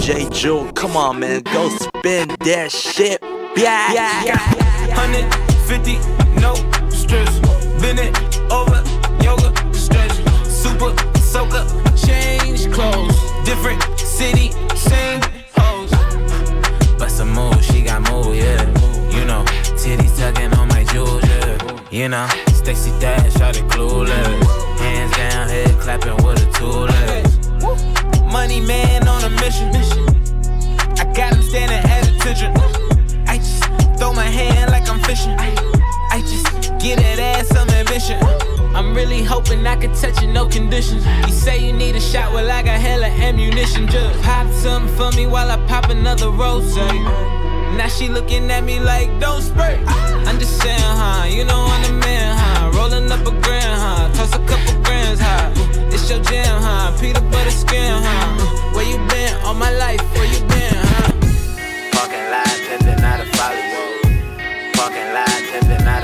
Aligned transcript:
J. 0.00 0.28
Jewel. 0.30 0.72
Come 0.72 0.96
on, 0.96 1.20
man, 1.20 1.42
go 1.42 1.68
spin 1.68 2.28
that 2.40 2.70
shit. 2.70 3.20
Yeah, 3.56 3.92
yeah. 3.92 4.24
yeah. 4.24 4.96
150, 4.96 5.98
no 6.40 6.54
stress. 6.90 7.40
Bend 7.80 7.98
it 7.98 8.14
over, 8.50 8.82
yoga, 9.22 9.50
stretch. 9.74 10.12
Super 10.46 10.94
soaker, 11.18 11.64
change 11.96 12.70
clothes. 12.72 13.16
Different 13.44 13.82
city, 13.98 14.50
same 14.76 15.20
hoes. 15.56 15.90
But 16.98 17.10
some 17.10 17.32
move, 17.32 17.62
she 17.64 17.82
got 17.82 18.02
move, 18.10 18.36
yeah. 18.36 18.62
You 19.10 19.24
know, 19.24 19.44
titties 19.76 20.16
tugging 20.18 20.52
on 20.54 20.68
my 20.68 20.84
jewels, 20.84 21.22
yeah. 21.24 21.80
You 21.90 22.08
know, 22.08 22.28
Stacey 22.48 22.90
Dash, 23.00 23.32
shot 23.34 23.56
it 23.56 23.64
clueless. 23.64 24.78
Hands 24.78 25.16
down, 25.16 25.48
head 25.48 25.70
clapping 25.80 26.16
with 26.24 26.42
a 26.42 26.52
tool. 26.58 28.05
Money 28.26 28.60
man 28.60 29.06
on 29.08 29.24
a 29.24 29.30
mission. 29.30 29.68
I 30.98 31.04
got 31.14 31.34
him 31.34 31.42
standing 31.42 31.78
at 31.78 32.08
attention. 32.08 32.52
I 33.26 33.38
just 33.38 33.64
throw 33.98 34.12
my 34.12 34.24
hand 34.24 34.70
like 34.70 34.88
I'm 34.88 35.00
fishing. 35.00 35.36
I 35.38 36.20
just 36.20 36.44
get 36.80 36.98
that 36.98 37.18
ass 37.18 37.48
some 37.48 37.68
ambition. 37.70 38.22
I'm 38.74 38.94
really 38.94 39.22
hoping 39.22 39.66
I 39.66 39.76
can 39.76 39.94
touch 39.94 40.22
it, 40.22 40.26
no 40.26 40.46
conditions. 40.48 41.06
You 41.26 41.32
say 41.32 41.64
you 41.64 41.72
need 41.72 41.96
a 41.96 42.00
shot, 42.00 42.32
well, 42.32 42.50
I 42.50 42.62
got 42.62 42.80
hella 42.80 43.06
ammunition. 43.06 43.86
Just 43.88 44.22
pop 44.22 44.50
something 44.52 44.94
for 44.96 45.10
me 45.12 45.26
while 45.26 45.50
I 45.50 45.56
pop 45.66 45.88
another 45.90 46.30
rose. 46.30 46.76
Now 46.76 47.88
she 47.88 48.08
looking 48.08 48.50
at 48.50 48.64
me 48.64 48.80
like, 48.80 49.08
don't 49.20 49.42
spray. 49.42 49.82
I'm 49.86 50.38
just 50.38 50.60
saying, 50.60 50.78
huh? 50.80 51.26
You 51.26 51.44
know 51.44 51.66
I'm 51.70 51.82
the 51.82 51.92
man, 52.06 52.36
huh? 52.36 52.70
Rolling 52.76 53.10
up 53.10 53.20
a 53.20 53.30
grand, 53.42 53.80
huh? 53.80 54.12
Toss 54.14 54.34
a 54.34 54.38
couple? 54.46 54.85
It's 55.92 56.08
your 56.10 56.20
jam, 56.22 56.62
huh? 56.62 56.96
Peter 57.00 57.20
butter 57.20 57.50
skin, 57.50 57.92
huh? 58.02 58.42
Uh, 58.42 58.74
where 58.74 58.84
you 58.84 58.98
been 59.08 59.34
all 59.44 59.54
my 59.54 59.70
life? 59.70 60.00
Where 60.14 60.26
you 60.26 60.40
been, 60.46 60.74
huh? 60.74 61.12
Fucking 61.96 62.26
lie, 62.32 62.58
pimpin', 62.68 63.00
not 63.00 63.20
a 63.20 63.26
follow. 63.36 63.86
Fucking 64.76 65.10
lie, 65.16 65.42
pimpin', 65.50 65.84
not 65.84 65.95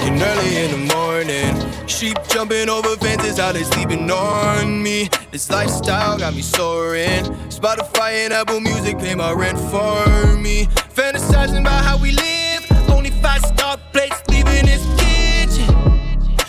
working 0.00 0.22
early 0.22 0.56
in 0.56 0.70
the 0.70 0.94
morning. 0.94 1.86
Sheep 1.86 2.16
jumping 2.28 2.68
over 2.68 2.96
fences, 2.96 3.38
how 3.38 3.52
they 3.52 3.62
sleeping 3.64 4.10
on 4.10 4.82
me. 4.82 5.08
This 5.30 5.50
lifestyle 5.50 6.18
got 6.18 6.34
me 6.34 6.42
soaring. 6.42 7.24
Spotify 7.48 8.24
and 8.24 8.32
Apple 8.32 8.60
Music 8.60 8.98
pay 8.98 9.14
my 9.14 9.32
rent 9.32 9.58
for 9.58 10.36
me. 10.36 10.66
Fantasizing 10.94 11.60
about 11.60 11.84
how 11.84 11.98
we 11.98 12.12
live. 12.12 12.90
Only 12.90 13.10
five 13.10 13.42
star 13.44 13.78
plates 13.92 14.22
leaving 14.28 14.66
this 14.66 14.84
kitchen. 15.00 15.74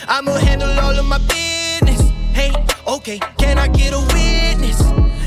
I'ma 0.07 0.33
handle 0.33 0.69
all 0.79 0.97
of 0.97 1.05
my 1.05 1.19
business. 1.19 2.09
Hey, 2.33 2.53
okay, 2.87 3.19
can 3.37 3.57
I 3.57 3.67
get 3.67 3.93
a 3.93 3.99
witness? 3.99 4.81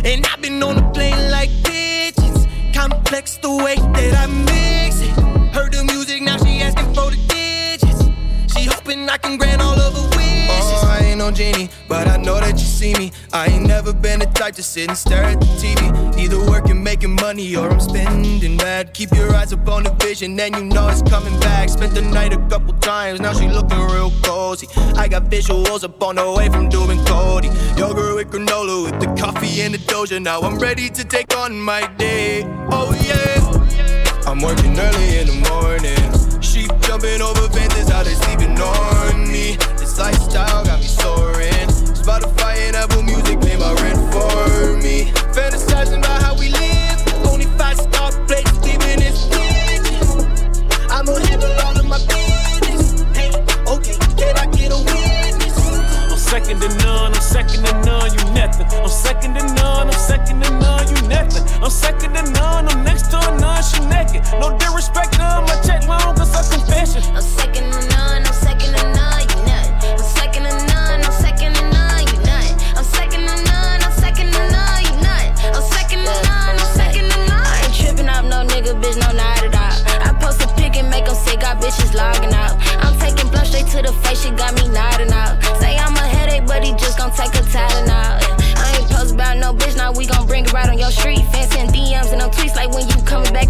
And 0.04 0.26
I've 0.26 0.40
been 0.40 0.62
on 0.62 0.76
the 0.76 0.82
plane 0.92 1.30
like 1.30 1.50
pigeons. 1.64 2.46
Complex 2.74 3.36
the 3.38 3.50
way 3.50 3.76
that 3.76 4.14
I 4.14 4.26
mix 4.26 5.00
it. 5.00 5.23
Hoping 9.24 9.40
I 9.40 9.44
grant 9.44 9.62
all 9.62 9.76
wishes. 9.76 10.82
Oh, 10.82 10.88
I 10.88 11.04
ain't 11.04 11.18
no 11.18 11.30
genie, 11.30 11.68
but 11.88 12.08
I 12.08 12.16
know 12.16 12.40
that 12.40 12.52
you 12.52 12.66
see 12.66 12.94
me. 12.94 13.12
I 13.32 13.46
ain't 13.46 13.66
never 13.66 13.92
been 13.92 14.20
the 14.20 14.26
type 14.26 14.54
to 14.56 14.62
sit 14.62 14.88
and 14.88 14.96
stare 14.96 15.24
at 15.24 15.40
the 15.40 15.46
TV. 15.46 16.18
Either 16.18 16.38
working, 16.50 16.82
making 16.82 17.14
money, 17.16 17.56
or 17.56 17.70
I'm 17.70 17.80
spending 17.80 18.56
bad. 18.56 18.94
Keep 18.94 19.12
your 19.12 19.34
eyes 19.34 19.52
up 19.52 19.68
on 19.68 19.84
the 19.84 19.90
vision, 19.90 20.36
then 20.36 20.54
you 20.54 20.64
know 20.64 20.88
it's 20.88 21.02
coming 21.02 21.38
back. 21.40 21.68
Spent 21.68 21.94
the 21.94 22.02
night 22.02 22.32
a 22.32 22.38
couple 22.48 22.74
times, 22.74 23.20
now 23.20 23.32
she 23.32 23.48
looking 23.48 23.78
real 23.78 24.12
cozy. 24.22 24.68
I 24.96 25.08
got 25.08 25.24
visuals 25.24 25.84
up 25.84 26.02
on 26.02 26.16
the 26.16 26.32
way 26.32 26.48
from 26.48 26.68
doing 26.68 27.02
Cody. 27.04 27.48
Yogurt 27.76 28.14
with 28.16 28.30
granola, 28.30 28.84
with 28.84 29.00
the 29.00 29.06
coffee 29.20 29.62
and 29.62 29.74
the 29.74 29.78
doja. 29.78 30.20
Now 30.22 30.40
I'm 30.40 30.58
ready 30.58 30.88
to 30.90 31.04
take 31.04 31.36
on 31.36 31.58
my 31.60 31.86
day. 31.96 32.42
Oh 32.70 32.92
yeah. 33.04 33.34
I'm 34.26 34.40
working 34.40 34.78
early 34.78 35.18
in 35.18 35.26
the 35.26 35.48
morning. 35.50 36.23
Sheep 36.64 36.80
jumping 36.80 37.20
over 37.20 37.46
fences, 37.50 37.90
how 37.90 38.02
they 38.02 38.14
sleeping 38.14 38.58
on 38.58 39.28
me. 39.30 39.56
This 39.76 39.98
lifestyle 39.98 40.64
got 40.64 40.80
me 40.80 40.86
soaring. 40.86 41.68
Spotify 41.92 42.56
and 42.56 42.76
Apple 42.76 43.02
Music 43.02 43.38
pay 43.38 43.58
my 43.58 43.74
rent 43.82 43.98
for 44.10 44.78
me. 44.78 45.12
Fantasizing 45.34 45.98
about 45.98 46.22
how 46.22 46.38
we 46.38 46.48
live. 46.48 46.63
Second 56.34 56.60
to 56.60 56.68
none, 56.84 57.14
I'm 57.14 57.20
second 57.20 57.64
to 57.64 57.72
none, 57.86 58.12
you 58.12 58.24
nothing. 58.34 58.66
I'm 58.82 58.88
second 58.88 59.34
to 59.36 59.54
none, 59.54 59.86
I'm 59.86 59.92
second 59.92 60.42
to 60.42 60.50
none, 60.50 60.88
you 60.88 61.08
nothing. 61.08 61.44
I'm 61.62 61.70
second 61.70 62.14
to 62.14 62.22
none, 62.32 62.66
I'm 62.68 62.82
next 62.82 63.12
to 63.12 63.20
none, 63.38 63.62
she 63.62 63.78
naked. 63.86 64.22
No 64.40 64.58
disrespect, 64.58 65.16
none, 65.16 65.44
my 65.44 65.54
check 65.64 65.86
long, 65.86 66.16
cause 66.16 66.34
a 66.34 66.42
confession. 66.52 67.02
I'm 67.14 67.22
second 67.22 67.70
to 67.72 67.88
none, 67.88 68.26
I'm 68.26 68.32
second 68.32 68.74
to 68.74 68.82
none, 68.82 68.93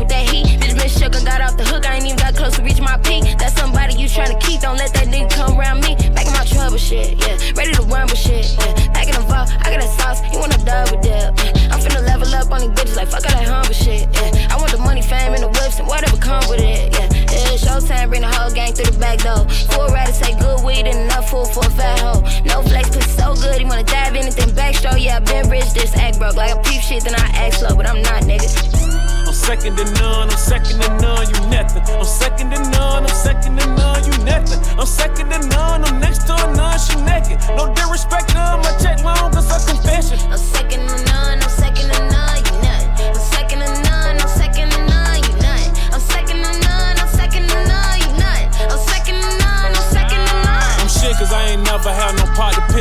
with 0.05 0.13
that 0.13 0.29
heat. 0.29 0.61
Bitch 0.61 0.77
been 0.77 0.89
shook, 0.89 1.17
I 1.17 1.25
got 1.25 1.41
off 1.41 1.57
the 1.57 1.65
hook, 1.65 1.87
I 1.89 1.97
ain't 1.97 2.05
even 2.05 2.19
got 2.19 2.35
close 2.37 2.57
to 2.57 2.63
reach 2.63 2.81
my 2.81 2.97
peak. 2.99 3.25
That's 3.39 3.57
somebody 3.57 3.95
you 3.97 4.07
tryna 4.07 4.39
keep, 4.41 4.61
don't 4.61 4.77
let 4.77 4.93
that 4.93 5.09
nigga 5.09 5.31
come 5.33 5.57
around 5.59 5.81
me. 5.81 5.97
Back 6.13 6.29
in 6.29 6.35
my 6.37 6.45
trouble 6.45 6.77
shit, 6.77 7.17
yeah. 7.25 7.41
Ready 7.57 7.73
to 7.73 7.83
run 7.89 8.07
with 8.07 8.21
shit, 8.21 8.53
yeah. 8.61 8.75
Back 8.93 9.09
in 9.09 9.17
the 9.17 9.25
vault, 9.25 9.49
I 9.65 9.73
got 9.73 9.81
that 9.81 9.93
sauce, 9.97 10.21
you 10.33 10.39
wanna 10.39 10.61
double 10.61 11.01
dip. 11.01 11.33
Yeah. 11.41 11.73
I'm 11.73 11.81
finna 11.81 12.05
level 12.05 12.29
up 12.37 12.53
on 12.53 12.61
these 12.61 12.75
bitches 12.77 12.97
like 12.97 13.09
fuck 13.09 13.25
all 13.25 13.33
that 13.33 13.49
humble 13.49 13.73
shit, 13.73 14.09
yeah. 14.13 14.53
I 14.53 14.57
want 14.61 14.73
the 14.73 14.79
money, 14.79 15.03
fame, 15.03 15.33
and 15.33 15.43
the 15.43 15.49
whips 15.49 15.81
and 15.81 15.89
whatever 15.89 16.17
come 16.17 16.45
with 16.49 16.61
it, 16.61 16.93
yeah. 16.93 17.09
Showtime, 17.55 18.11
bring 18.11 18.21
the 18.21 18.29
whole 18.29 18.51
gang 18.51 18.75
through 18.75 18.91
the 18.93 18.99
back 18.99 19.23
door. 19.25 19.49
Full 19.73 19.89
rider 19.89 20.13
say 20.13 20.37
good 20.39 20.65
weed 20.65 20.87
and 20.87 20.99
enough 21.07 21.31
for 21.31 21.47
a 21.47 21.71
fat 21.71 21.99
hoe. 22.01 22.21
No 22.45 22.63
flex, 22.63 22.91
pussy 22.91 23.09
so 23.17 23.35
good, 23.35 23.59
he 23.59 23.65
wanna 23.65 23.85
dive 23.85 24.15
anything 24.15 24.51
backstroke. 24.51 25.01
Yeah, 25.01 25.17
I 25.17 25.21
been 25.21 25.49
rich, 25.49 25.73
this 25.73 25.97
act 25.97 26.19
broke. 26.19 26.37
Like 26.37 26.53
a 26.53 26.61
peep 26.63 26.83
shit, 26.83 27.05
then 27.05 27.15
I 27.15 27.27
act 27.47 27.61
slow, 27.61 27.75
but 27.77 27.87
I'm 27.87 28.03
not, 28.03 28.25
nigga. 28.25 29.14
Second 29.45 29.77
to 29.77 29.85
none, 30.01 30.31
I'm 30.31 30.39
second 30.39 30.81
to 30.81 30.89
none, 31.05 31.29
you 31.29 31.39
nothing. 31.53 31.83
I'm 31.85 32.05
second 32.07 32.51
to 32.53 32.59
none, 32.71 33.03
I'm 33.05 33.09
second 33.09 33.59
to 33.59 33.67
none, 33.77 34.03
you 34.05 34.25
nothing. 34.25 34.59
I'm 34.81 34.87
second 34.87 35.29
to 35.29 35.39
none, 35.49 35.85
I'm 35.85 36.01
next 36.01 36.27
to 36.29 36.33
a 36.33 36.57
none, 36.57 36.79
she 36.79 36.97
naked. 37.03 37.39
No 37.55 37.69
disrespect, 37.75 38.33
none, 38.33 38.61
my 38.61 38.73
check 38.81 39.05
long, 39.05 39.33
cause 39.33 39.53
a 39.53 39.61
confession. 39.71 40.19
I'm 40.33 40.39
second 40.39 40.89
to 40.89 41.05
none, 41.05 41.44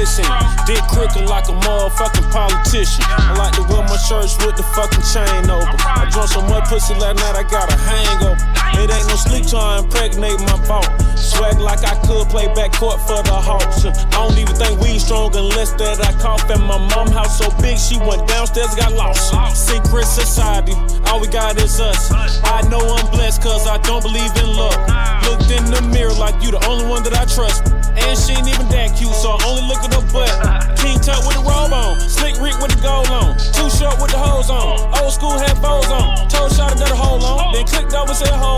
to. 0.05 0.23
Dick 0.67 0.83
crooked 0.91 1.29
like 1.29 1.47
a 1.47 1.55
motherfucking 1.63 2.27
politician. 2.31 3.03
I 3.07 3.35
like 3.37 3.55
to 3.55 3.63
wear 3.71 3.83
my 3.87 3.97
shirts 3.97 4.35
with 4.43 4.55
the 4.55 4.63
fucking 4.75 5.03
chain 5.03 5.49
open. 5.49 5.79
I 5.79 6.07
drunk 6.11 6.29
some 6.29 6.47
more 6.47 6.61
pussy 6.67 6.93
last 6.95 7.19
night, 7.23 7.35
I 7.35 7.43
got 7.43 7.71
a 7.71 7.77
hangover. 7.77 8.35
It 8.83 8.91
ain't 8.91 9.07
no 9.07 9.15
sleep 9.15 9.45
till 9.45 9.59
I 9.59 9.79
impregnate 9.79 10.39
my 10.43 10.59
bone. 10.67 10.87
Swag 11.15 11.59
like 11.59 11.83
I 11.83 11.95
could 12.03 12.27
play 12.27 12.47
backcourt 12.51 12.99
for 13.07 13.23
the 13.23 13.33
Hawks. 13.35 13.85
I 13.85 13.93
don't 14.11 14.37
even 14.37 14.55
think 14.55 14.79
we 14.81 14.99
strong 14.99 15.35
unless 15.35 15.71
that 15.79 16.03
I 16.03 16.11
cough. 16.19 16.49
And 16.49 16.63
my 16.63 16.77
mom 16.91 17.07
house 17.07 17.37
so 17.37 17.49
big, 17.61 17.77
she 17.77 17.97
went 17.97 18.27
downstairs, 18.27 18.75
got 18.75 18.91
lost. 18.93 19.31
Secret 19.55 20.05
society, 20.05 20.73
all 21.07 21.21
we 21.21 21.27
got 21.27 21.57
is 21.57 21.79
us. 21.79 22.11
I 22.43 22.61
know 22.67 22.79
I'm 22.79 23.09
blessed 23.11 23.41
cause 23.41 23.67
I 23.67 23.77
don't 23.79 24.03
believe 24.03 24.31
in 24.35 24.51
luck. 24.55 24.77
Looked 25.23 25.51
in 25.51 25.63
the 25.71 25.81
mirror 25.93 26.13
like 26.13 26.41
you 26.43 26.51
the 26.51 26.63
only 26.67 26.85
one 26.85 27.03
that 27.03 27.13
I 27.13 27.25
trust. 27.25 27.63
And 27.97 28.17
she 28.17 28.33
ain't 28.33 28.47
even 28.47 28.69
that 28.69 28.93
cute, 28.93 29.13
so 29.13 29.33
I 29.33 29.39
only 29.49 29.65
look 29.65 29.81
at 29.81 29.93
her 29.93 30.05
butt. 30.13 30.29
King 30.77 30.99
Tut 30.99 31.17
with 31.25 31.37
the 31.37 31.43
robe 31.43 31.73
on, 31.73 31.99
Slick 31.99 32.37
Rick 32.37 32.59
with 32.61 32.77
the 32.77 32.81
gold 32.81 33.09
on, 33.09 33.33
Too 33.57 33.69
short 33.73 33.97
with 33.97 34.11
the 34.11 34.21
hose 34.21 34.49
on, 34.49 34.77
old 35.01 35.13
school 35.13 35.37
had 35.39 35.57
bows 35.61 35.89
on. 35.89 36.29
Told 36.29 36.53
shot 36.53 36.77
got 36.77 36.91
a 36.91 36.95
hold 36.95 37.23
on, 37.23 37.53
then 37.53 37.65
clicked 37.65 37.93
over 37.93 38.13
said 38.13 38.29
hold 38.29 38.52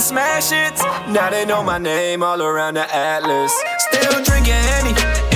now 0.00 0.06
smash 0.06 0.52
it. 0.52 0.78
Now 1.12 1.30
they 1.30 1.44
know 1.44 1.62
my 1.62 1.78
name 1.78 2.22
all 2.22 2.42
around 2.42 2.74
the 2.74 2.94
atlas. 2.94 3.52
Still 3.90 4.22
drinking 4.22 4.54
Henny 4.54 5.29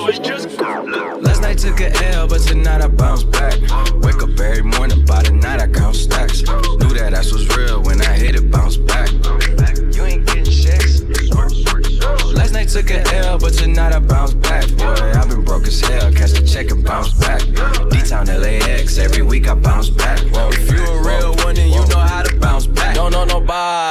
Last 0.00 1.42
night 1.42 1.58
took 1.58 1.78
a 1.80 1.92
L, 2.14 2.26
but 2.26 2.40
tonight 2.40 2.80
I 2.80 2.88
bounce 2.88 3.22
back. 3.22 3.60
Wake 3.96 4.22
up 4.22 4.40
every 4.40 4.62
morning, 4.62 5.04
by 5.04 5.22
the 5.22 5.32
night 5.32 5.60
I 5.60 5.66
count 5.68 5.94
stacks. 5.94 6.40
Knew 6.42 6.88
that 6.94 7.12
ass 7.12 7.32
was 7.32 7.46
real 7.54 7.82
when 7.82 8.00
I 8.00 8.14
hit 8.14 8.34
it, 8.34 8.50
bounce 8.50 8.78
back. 8.78 9.10
You 9.12 10.04
ain't 10.04 10.26
getting 10.26 10.44
checks. 10.44 11.02
Last 12.32 12.52
night 12.52 12.68
took 12.68 12.90
a 12.90 13.06
L, 13.16 13.38
but 13.38 13.52
tonight 13.52 13.92
I 13.92 13.98
bounce 13.98 14.32
back. 14.34 14.66
Boy, 14.78 15.12
I've 15.12 15.28
been 15.28 15.44
broke 15.44 15.66
as 15.66 15.80
hell, 15.80 16.10
catch 16.12 16.32
the 16.32 16.46
check 16.46 16.70
and 16.70 16.82
bounce 16.82 17.12
back. 17.14 17.42
D-Town 17.90 18.26
LAX, 18.26 18.96
every 18.98 19.22
week 19.22 19.48
I 19.48 19.54
bounce 19.54 19.79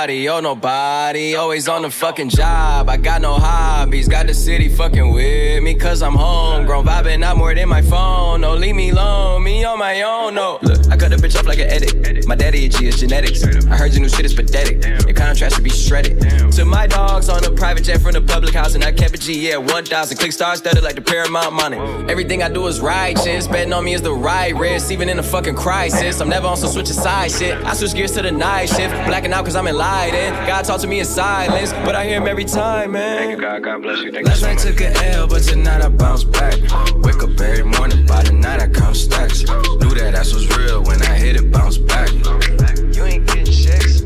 oh 0.10 0.40
nobody, 0.40 1.36
always 1.36 1.68
on 1.68 1.84
the 1.84 1.90
fucking 1.90 2.30
job. 2.30 2.90
I 2.90 2.98
got 2.98 3.22
no 3.22 3.36
hobbies, 3.36 4.08
got 4.08 4.26
the 4.28 4.34
city 4.34 4.68
fucking 4.68 5.14
with 5.14 5.62
me, 5.62 5.76
cause 5.76 6.02
I'm 6.02 6.16
homegrown. 6.16 6.86
Vibing 6.86 7.24
out 7.24 7.38
more 7.38 7.54
than 7.54 7.70
my 7.70 7.82
phone, 7.82 8.42
no, 8.42 8.56
leave 8.56 8.76
me 8.76 8.90
alone, 8.90 9.44
me 9.44 9.64
on 9.64 9.78
my 9.78 10.02
own, 10.02 10.34
no. 10.34 10.58
Look, 10.62 10.90
I 10.90 10.98
cut 10.98 11.12
the 11.12 11.18
bitch 11.18 11.38
up 11.38 11.46
like 11.46 11.60
an 11.60 11.70
edit. 11.70 12.26
My 12.28 12.36
daddy 12.36 12.66
a 12.66 12.70
G 12.70 12.88
is 12.88 13.00
genetics. 13.00 13.44
I 13.44 13.78
heard 13.78 13.92
your 13.92 14.02
new 14.02 14.10
shit 14.10 14.26
is 14.26 14.34
pathetic. 14.34 14.84
Your 15.06 15.14
contrast 15.14 15.56
should 15.56 15.64
be 15.64 15.70
shredded. 15.70 16.20
To 16.54 16.66
my 16.66 16.88
dogs 16.88 17.30
on 17.30 17.44
a 17.46 17.52
private 17.52 17.84
jet 17.84 18.02
from 18.02 18.14
the 18.14 18.22
public 18.22 18.54
house, 18.54 18.76
and 18.76 18.84
I 18.84 18.92
kept 18.92 19.14
a 19.16 19.18
G, 19.18 19.50
yeah, 19.50 19.58
1,000. 19.58 20.18
Click 20.18 20.32
stars 20.32 20.60
studded 20.60 20.84
like 20.84 20.96
the 20.96 21.02
Paramount 21.02 21.54
money. 21.54 21.78
Everything 22.10 22.42
I 22.44 22.50
do 22.50 22.68
is 22.68 22.82
righteous. 22.82 23.48
Betting 23.48 23.74
on 23.74 23.84
me 23.86 23.94
is 23.94 24.02
the 24.02 24.14
right 24.14 24.56
risk, 24.56 24.92
even 24.92 25.10
in 25.10 25.20
a 25.20 25.24
fucking 25.24 25.56
crisis. 25.56 26.20
I'm 26.20 26.30
never 26.30 26.48
on 26.48 26.58
some 26.58 26.70
switch 26.70 26.90
of 26.90 26.96
side 26.96 27.32
shit. 27.32 27.56
I 27.64 27.74
switch 27.74 27.94
gears 27.94 28.12
to 28.14 28.22
the 28.22 28.32
night 28.32 28.68
shift. 28.68 28.94
Blacking 29.08 29.34
out 29.34 29.46
cause 29.46 29.56
I'm 29.56 29.68
enlightened. 30.10 30.48
God 30.48 30.66
talk 30.66 30.82
to 30.82 30.88
me 30.88 31.00
in 31.00 31.06
silence, 31.06 31.74
but 31.86 31.96
I 31.96 32.06
hear 32.06 32.18
him 32.18 32.28
every 32.28 32.46
time, 32.46 32.92
man. 32.92 33.40
God, 33.40 33.64
God 33.64 33.82
bless 33.82 34.00
you. 34.00 34.12
Thank 34.12 34.28
Last 34.28 34.42
night 34.42 34.60
took 34.60 34.82
a 34.82 34.92
L, 35.14 35.28
but 35.28 35.44
tonight 35.44 35.82
I 35.82 35.90
bounce 35.90 36.24
back. 36.24 36.56
Wake 37.04 37.24
up 37.24 37.40
every 37.40 37.64
morning, 37.64 38.06
by 38.06 38.24
the 38.24 38.34
night 38.34 38.62
I 38.62 38.68
count 38.68 38.96
stacks. 38.96 39.42
Knew 39.42 39.94
that 39.96 40.14
ass 40.16 40.34
was 40.34 40.48
real 40.58 40.84
when 40.84 41.02
I 41.02 41.16
hit 41.16 41.36
it, 41.36 41.52
bounce 41.52 41.78
back. 41.78 42.10
You 42.12 43.04
ain't 43.04 43.28
getting 43.28 43.46
checks. 43.46 44.04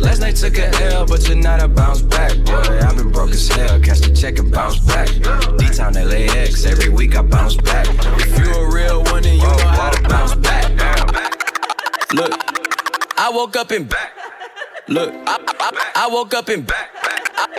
Last 0.00 0.20
night 0.20 0.36
took 0.36 0.58
a 0.58 0.68
L, 0.92 1.06
but 1.06 1.20
tonight 1.20 1.60
I 1.60 1.66
bounce 1.66 2.02
back. 2.02 2.36
Boy, 2.44 2.78
I've 2.80 2.96
been 2.96 3.10
broke 3.10 3.30
as 3.30 3.48
hell, 3.48 3.80
catch 3.80 4.00
the 4.00 4.14
check 4.14 4.38
and 4.38 4.52
bounce 4.52 4.78
back. 4.80 5.08
D-Town 5.58 5.94
LAX, 5.94 6.64
every 6.64 6.88
week 6.88 7.16
I 7.16 7.22
bounce 7.22 7.56
back. 7.56 7.86
If 8.20 8.38
you 8.38 8.52
a 8.52 8.72
real 8.72 9.02
one, 9.04 9.22
then 9.22 9.36
you 9.36 9.42
know 9.42 9.68
how 9.68 9.90
to 9.90 10.08
bounce 10.08 10.34
back. 10.36 10.66
Look, 12.12 12.32
I 13.18 13.30
woke 13.30 13.56
up 13.56 13.72
in 13.72 13.84
back. 13.84 14.25
Look, 14.88 15.12
I, 15.26 15.36
I, 15.58 15.92
I 15.96 16.08
woke 16.08 16.32
up 16.32 16.48
in 16.48 16.62
back. 16.62 16.90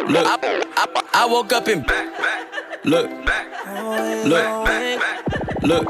Look, 0.08 0.26
I, 0.26 0.38
I, 0.78 1.04
I 1.14 1.26
woke 1.26 1.52
up 1.52 1.68
in 1.68 1.82
back. 1.82 2.86
Look, 2.86 3.10
look, 4.24 4.64
look. 5.64 5.88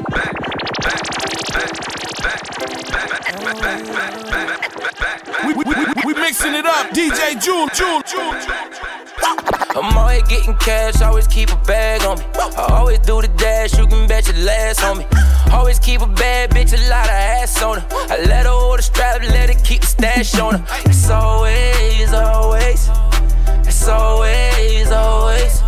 We, 5.46 5.54
we, 5.54 5.62
we, 5.64 5.86
we 6.06 6.14
mixing 6.14 6.54
it 6.54 6.66
up, 6.66 6.88
DJ 6.88 7.40
June, 7.40 7.68
June, 7.72 8.02
June. 8.04 8.34
I'm 9.76 9.96
always 9.96 10.24
getting 10.24 10.56
cash, 10.56 11.00
always 11.02 11.28
keep 11.28 11.52
a 11.52 11.56
bag 11.58 12.02
on 12.02 12.18
me. 12.18 12.24
I 12.34 12.66
always 12.80 12.98
do 12.98 13.22
the 13.22 13.28
dash, 13.28 13.78
you 13.78 13.86
can 13.86 14.08
bet 14.08 14.26
your 14.26 14.44
last 14.44 14.82
on 14.82 14.98
me. 14.98 15.17
Always 15.52 15.78
keep 15.78 16.00
a 16.02 16.06
bad 16.06 16.50
bitch, 16.50 16.72
a 16.72 16.90
lot 16.90 17.06
of 17.06 17.10
ass 17.10 17.62
on 17.62 17.80
her. 17.80 17.86
I 18.10 18.18
let 18.26 18.44
her 18.46 18.52
hold 18.52 18.78
the 18.78 18.82
strap, 18.82 19.22
let 19.22 19.48
her 19.52 19.60
keep 19.64 19.80
the 19.80 19.86
stash 19.86 20.38
on 20.38 20.54
her. 20.60 20.66
It's 20.84 21.10
always, 21.10 22.12
always. 22.12 22.88
It's 23.66 23.88
always, 23.88 24.90
always. 24.90 25.62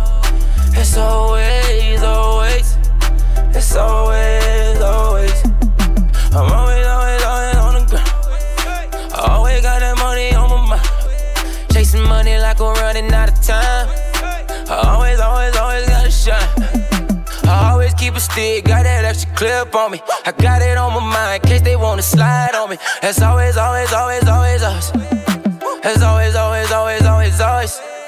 It's 0.73 0.97
always, 0.97 2.03
always. 2.03 2.77
It's 3.53 3.75
always, 3.75 4.81
always. 4.81 5.43
I'm 6.33 6.51
always, 6.51 6.85
always, 6.85 7.23
always 7.23 7.55
on 7.55 7.73
the 7.73 7.85
ground. 7.89 8.09
I 9.13 9.25
always 9.29 9.61
got 9.61 9.79
that 9.79 9.97
money 9.97 10.33
on 10.33 10.49
my 10.49 10.77
mind. 10.77 11.71
Chasing 11.73 12.03
money 12.03 12.37
like 12.37 12.59
I'm 12.61 12.73
running 12.75 13.11
out 13.13 13.29
of 13.29 13.41
time. 13.41 13.87
I 14.69 14.81
always, 14.87 15.19
always, 15.19 15.55
always 15.57 15.85
gotta 15.87 16.11
shine. 16.11 16.60
Keep 18.01 18.15
a 18.15 18.19
stick, 18.19 18.65
got 18.65 18.81
that 18.81 19.05
extra 19.05 19.31
clip 19.35 19.75
on 19.75 19.91
me. 19.91 20.01
I 20.25 20.31
got 20.31 20.63
it 20.63 20.75
on 20.75 20.91
my 20.91 21.05
mind, 21.05 21.43
in 21.43 21.49
case 21.51 21.61
they 21.61 21.75
wanna 21.75 22.01
slide 22.01 22.55
on 22.55 22.71
me. 22.71 22.77
That's 22.99 23.21
always, 23.21 23.57
always, 23.57 23.93
always, 23.93 24.27
always 24.27 24.63
us. 24.63 24.89
That's 25.83 26.01
always, 26.01 26.35
always, 26.35 26.71
always, 26.71 27.05
always, 27.05 27.39
always. 27.39 28.00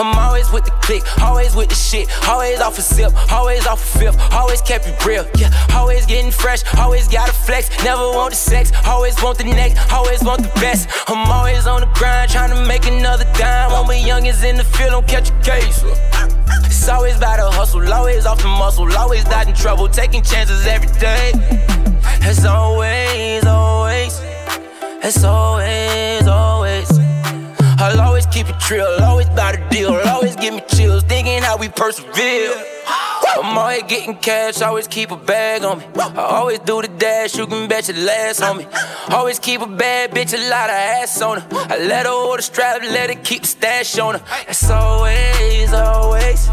I'm 0.00 0.16
always 0.18 0.50
with 0.50 0.64
the 0.64 0.70
click, 0.80 1.02
always 1.20 1.54
with 1.54 1.68
the 1.68 1.74
shit, 1.74 2.08
always 2.26 2.58
off 2.58 2.78
a 2.78 2.80
sip, 2.80 3.12
always 3.30 3.66
off 3.66 3.84
a 3.84 3.98
fifth, 3.98 4.32
always 4.32 4.62
kept 4.62 4.88
it 4.88 5.04
real, 5.04 5.26
yeah. 5.36 5.52
Always 5.74 6.06
getting 6.06 6.30
fresh, 6.30 6.62
always 6.78 7.06
gotta 7.06 7.34
flex, 7.34 7.68
never 7.84 8.08
want 8.08 8.30
the 8.30 8.36
sex, 8.36 8.72
always 8.86 9.22
want 9.22 9.36
the 9.36 9.44
next, 9.44 9.76
always 9.92 10.24
want 10.24 10.40
the 10.40 10.48
best. 10.58 10.88
I'm 11.06 11.30
always 11.30 11.66
on 11.66 11.82
the 11.82 11.86
grind, 11.88 12.30
trying 12.30 12.48
to 12.48 12.64
make 12.64 12.86
another 12.86 13.24
dime. 13.34 13.72
When 13.72 13.88
we 13.88 13.96
youngins 14.02 14.42
in 14.42 14.56
the 14.56 14.64
field, 14.64 14.92
don't 14.92 15.06
catch 15.06 15.28
a 15.28 15.34
case. 15.42 15.84
It's 16.64 16.88
always 16.88 17.18
about 17.18 17.36
the 17.36 17.50
hustle, 17.54 17.92
always 17.92 18.24
off 18.24 18.40
the 18.40 18.48
muscle, 18.48 18.90
always 18.96 19.24
dodging 19.24 19.54
trouble, 19.54 19.86
taking 19.86 20.22
chances 20.22 20.66
every 20.66 20.88
day. 20.98 21.32
As 22.22 22.46
always, 22.46 23.44
always, 23.44 24.18
as 25.02 25.22
always, 25.26 26.26
always. 26.26 26.49
I'll 27.90 28.02
always 28.02 28.26
keep 28.26 28.48
it 28.48 28.70
real, 28.70 28.86
always 29.02 29.26
about 29.26 29.56
a 29.56 29.68
deal, 29.68 29.92
always 30.06 30.36
give 30.36 30.54
me 30.54 30.62
chills, 30.68 31.02
thinking 31.02 31.42
how 31.42 31.56
we 31.56 31.68
persevere. 31.68 32.54
I'm 32.86 33.58
always 33.58 33.82
getting 33.82 34.14
cash, 34.14 34.62
always 34.62 34.86
keep 34.86 35.10
a 35.10 35.16
bag 35.16 35.64
on 35.64 35.80
me. 35.80 35.84
I 35.96 36.36
always 36.38 36.60
do 36.60 36.82
the 36.82 36.86
dash, 36.86 37.36
you 37.36 37.48
can 37.48 37.68
bet 37.68 37.88
your 37.88 37.96
last 37.96 38.42
on 38.42 38.58
me. 38.58 38.66
Always 39.08 39.40
keep 39.40 39.60
a 39.60 39.66
bad 39.66 40.12
bitch, 40.12 40.32
a 40.32 40.50
lot 40.50 40.70
of 40.70 40.76
ass 40.76 41.20
on 41.20 41.40
her. 41.40 41.48
I 41.50 41.78
let 41.78 42.06
her 42.06 42.12
hold 42.12 42.38
the 42.38 42.42
strap, 42.42 42.80
let 42.80 43.12
her 43.12 43.20
keep 43.24 43.42
the 43.42 43.48
stash 43.48 43.98
on 43.98 44.14
her. 44.14 44.22
It's 44.46 44.70
always, 44.70 45.72
always. 45.72 46.48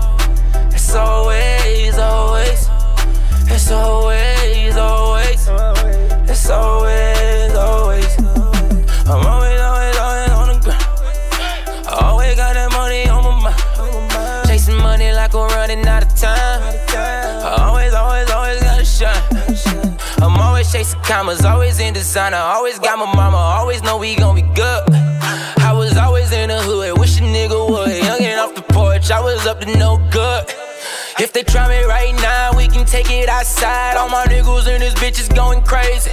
It's 0.74 0.96
always, 0.96 1.98
always. 2.00 2.70
It's 3.46 3.72
always, 3.72 4.76
always. 4.76 5.48
It's 6.32 6.50
always. 6.50 7.27
Running 15.68 15.88
out 15.88 16.04
of 16.04 16.16
time. 16.16 16.62
I 16.96 17.56
always, 17.68 17.94
always, 17.94 18.30
always 18.32 18.62
gotta 18.62 18.86
shine. 18.86 19.98
I'm 20.22 20.38
always 20.40 20.72
chasing 20.72 21.00
commas, 21.02 21.44
always 21.44 21.80
in 21.80 21.94
designer. 21.94 22.38
Always 22.38 22.80
got 22.80 22.98
my 22.98 23.14
mama, 23.14 23.38
always 23.38 23.84
know 23.84 23.98
we 23.98 24.16
gon' 24.16 24.36
be 24.36 24.44
good. 24.56 24.84
I 25.60 25.74
was 25.74 25.98
always 25.98 26.32
in 26.32 26.50
the 26.50 26.62
hood, 26.62 26.98
wish 26.98 27.20
a 27.20 27.24
nigga 27.24 27.70
would. 27.70 27.90
Youngin' 27.90 28.38
off 28.38 28.56
the 28.56 28.62
porch, 28.62 29.12
I 29.12 29.20
was 29.20 29.46
up 29.46 29.60
to 29.62 29.78
no 29.78 29.98
good. 30.10 30.46
If 31.20 31.34
they 31.34 31.44
try 31.44 31.68
me 31.68 31.84
right 31.84 32.16
now, 32.16 32.56
we 32.56 32.68
can 32.68 32.86
take 32.86 33.10
it 33.12 33.28
outside. 33.28 33.98
All 33.98 34.10
my 34.10 34.26
niggas 34.26 34.68
and 34.68 34.82
this 34.82 34.94
bitch 34.94 35.20
is 35.20 35.28
going 35.28 35.64
crazy. 35.64 36.12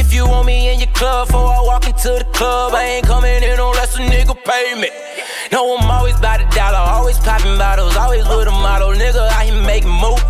If 0.00 0.14
you 0.14 0.26
want 0.26 0.46
me 0.46 0.72
in 0.72 0.80
your 0.80 0.92
club 0.92 1.28
before 1.28 1.52
I 1.52 1.60
walk 1.60 1.86
into 1.86 2.08
the 2.08 2.26
club, 2.32 2.72
I 2.72 2.84
ain't 2.84 3.06
coming 3.06 3.42
in 3.42 3.60
unless 3.60 3.96
a 3.96 4.00
nigga 4.00 4.34
pay 4.44 4.80
me. 4.80 5.07
No, 5.50 5.76
I'm 5.76 5.90
always 5.90 6.16
by 6.20 6.36
the 6.36 6.44
dollar, 6.54 6.76
always 6.76 7.18
popping 7.18 7.56
bottles, 7.56 7.96
always 7.96 8.26
with 8.28 8.48
a 8.48 8.50
model. 8.50 8.90
Nigga, 8.90 9.28
I 9.30 9.46
can 9.46 9.64
make 9.64 9.84
move. 9.84 10.22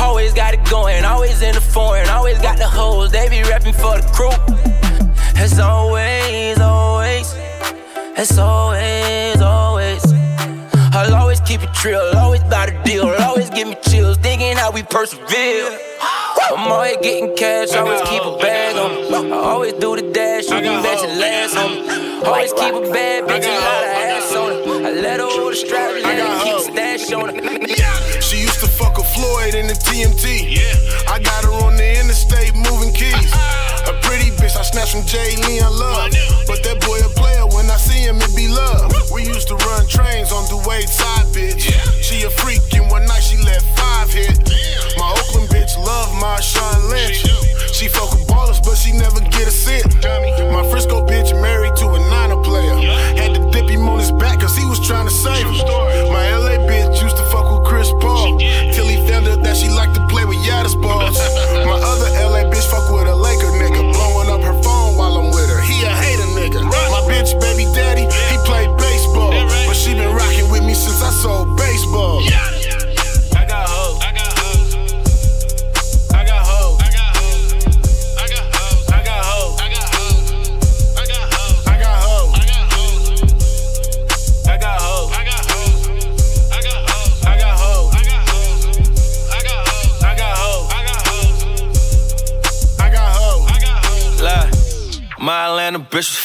Always 0.00 0.32
got 0.32 0.54
it 0.54 0.64
going, 0.70 1.04
always 1.04 1.42
in 1.42 1.54
the 1.54 1.60
foreign, 1.60 2.08
always 2.08 2.38
got 2.38 2.58
the 2.58 2.68
hoes, 2.68 3.10
they 3.10 3.28
be 3.28 3.38
reppin' 3.38 3.74
for 3.74 3.98
the 4.00 4.06
crew. 4.14 4.30
As 5.36 5.58
always, 5.58 6.60
always, 6.60 7.34
as 8.16 8.38
always, 8.38 9.40
always. 9.40 10.04
I'll 10.92 11.14
always 11.14 11.40
keep 11.40 11.62
it 11.62 11.84
real, 11.84 12.00
always 12.16 12.42
about 12.42 12.68
a 12.68 12.82
deal, 12.84 13.08
always 13.08 13.50
give 13.50 13.68
me 13.68 13.76
chills, 13.88 14.18
thinking 14.18 14.56
how 14.56 14.70
we 14.70 14.82
persevere. 14.84 15.78
I'm 16.48 16.70
always 16.70 16.96
getting 16.98 17.34
cash, 17.34 17.74
always 17.74 18.00
keep 18.02 18.22
a 18.22 18.36
bag 18.38 18.76
on 18.76 18.90
me. 19.10 19.32
I 19.32 19.36
always 19.36 19.72
do 19.74 19.96
the 19.96 20.02
dash, 20.12 20.44
you 20.44 20.60
can 20.60 20.82
bet 20.82 21.02
your 21.02 21.16
last 21.18 21.56
on 21.56 21.70
me. 21.72 22.26
Always 22.26 22.52
keep 22.52 22.74
a 22.74 22.80
bad 22.92 23.24
bitch, 23.24 23.44
a 23.44 23.54
lot 23.66 23.82
of 23.82 23.90
ass 24.06 24.34
on 24.34 24.50
her. 24.52 24.86
I 24.86 24.90
let 24.92 25.18
her 25.18 25.26
hold 25.26 25.52
the 25.52 25.56
strap, 25.56 25.90
let 26.02 26.18
her 26.18 26.44
keep 26.44 26.58
stash 26.60 27.12
on 27.12 27.34
her. 27.34 28.20
She 28.20 28.40
used 28.42 28.60
to 28.60 28.68
fuck 28.68 28.96
a 28.98 29.02
Floyd 29.02 29.54
in 29.54 29.66
the 29.66 29.74
TMT. 29.74 30.54
Yeah. 30.54 31.12
I 31.12 31.18
got 31.18 31.44
her 31.44 31.52
on 31.66 31.76
the 31.76 32.00
interstate 32.00 32.54
moving 32.54 32.92
keys. 32.92 33.32
A 33.86 33.94
pretty 34.02 34.34
bitch 34.34 34.58
I 34.58 34.62
snatched 34.66 34.98
from 34.98 35.06
Jay 35.06 35.38
Leon 35.46 35.70
Love. 35.78 36.10
But 36.50 36.58
that 36.66 36.82
boy 36.82 36.98
a 37.06 37.10
player, 37.14 37.46
when 37.54 37.70
I 37.70 37.78
see 37.78 38.02
him, 38.02 38.18
it 38.18 38.34
be 38.34 38.48
love. 38.50 38.90
We 39.14 39.22
used 39.22 39.46
to 39.46 39.54
run 39.62 39.86
trains 39.86 40.32
on 40.32 40.42
the 40.50 40.58
way 40.66 40.82
side, 40.90 41.26
bitch. 41.30 41.70
She 42.02 42.26
a 42.26 42.30
freak, 42.30 42.55
Marshawn 46.26 46.90
Lynch. 46.90 47.22
She 47.72 47.86
fuck 47.86 48.10
with 48.10 48.26
ballers, 48.26 48.60
but 48.64 48.74
she 48.74 48.90
never 48.90 49.20
get 49.20 49.46
a 49.46 49.50
sit. 49.50 49.86
My 50.50 50.68
Frisco 50.70 50.95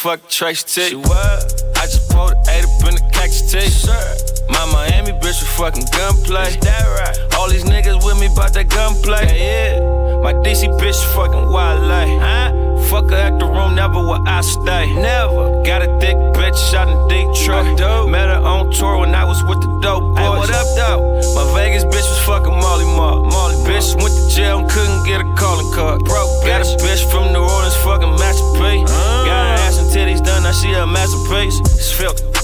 fuck 0.01 0.27
trash 0.29 0.63
tick. 0.63 0.89
She 0.89 0.95
what? 0.95 1.63
I 1.77 1.85
just 1.85 2.09
pulled 2.09 2.33
T. 3.51 3.59
My 4.47 4.63
Miami 4.71 5.11
bitch 5.19 5.43
was 5.43 5.51
fucking 5.59 5.83
gunplay. 5.91 6.55
that 6.63 6.87
right? 6.95 7.35
All 7.35 7.49
these 7.49 7.65
niggas 7.65 7.99
with 7.99 8.17
me 8.17 8.31
bout 8.33 8.53
that 8.53 8.69
gunplay. 8.69 9.27
Yeah, 9.27 9.75
yeah. 9.75 10.23
My 10.23 10.31
DC 10.39 10.71
bitch 10.79 10.95
fucking 11.11 11.51
wild 11.51 11.83
Huh? 11.83 12.55
Fuck 12.87 13.11
her 13.11 13.27
at 13.27 13.39
the 13.39 13.45
room, 13.45 13.75
never 13.75 13.99
will 13.99 14.23
I 14.25 14.39
stay. 14.39 14.95
Never. 14.95 15.63
Got 15.67 15.83
a 15.83 15.91
thick 15.99 16.15
bitch 16.31 16.73
out 16.73 16.87
in 16.87 16.95
Detroit. 17.11 17.75
Oh, 17.81 18.07
Met 18.07 18.29
her 18.29 18.39
on 18.39 18.71
tour 18.71 18.99
when 18.99 19.13
I 19.13 19.25
was 19.25 19.43
with 19.43 19.59
the 19.59 19.67
dope 19.83 20.15
boys. 20.15 20.23
Hey, 20.23 20.29
what 20.29 20.49
up, 20.55 20.67
though? 20.79 21.19
My 21.35 21.43
Vegas 21.51 21.83
bitch 21.83 22.07
was 22.07 22.23
fucking 22.23 22.55
Molly 22.55 22.85
Mark. 22.95 23.35
Molly 23.35 23.55
bitch 23.67 23.99
went 23.99 24.15
to 24.15 24.33
jail 24.33 24.59
and 24.59 24.69
couldn't 24.71 25.03
get 25.03 25.19
a 25.19 25.27
calling 25.35 25.67
card. 25.75 25.99
Broke 26.05 26.31
Got 26.47 26.63
a 26.63 26.71
bitch 26.79 27.03
from 27.11 27.33
New 27.33 27.43
Orleans, 27.43 27.75
fucking 27.83 28.15
Master 28.15 28.47
P. 28.55 28.79
Uh. 28.87 29.25
Got 29.27 29.43
her 29.43 29.63
ass 29.67 29.77
and 29.77 29.91
titties 29.91 30.23
done, 30.23 30.43
now 30.43 30.53
she 30.53 30.71
a 30.71 30.87
masterpiece. 30.87 31.59
It's 31.59 31.91
filthy. 31.91 32.40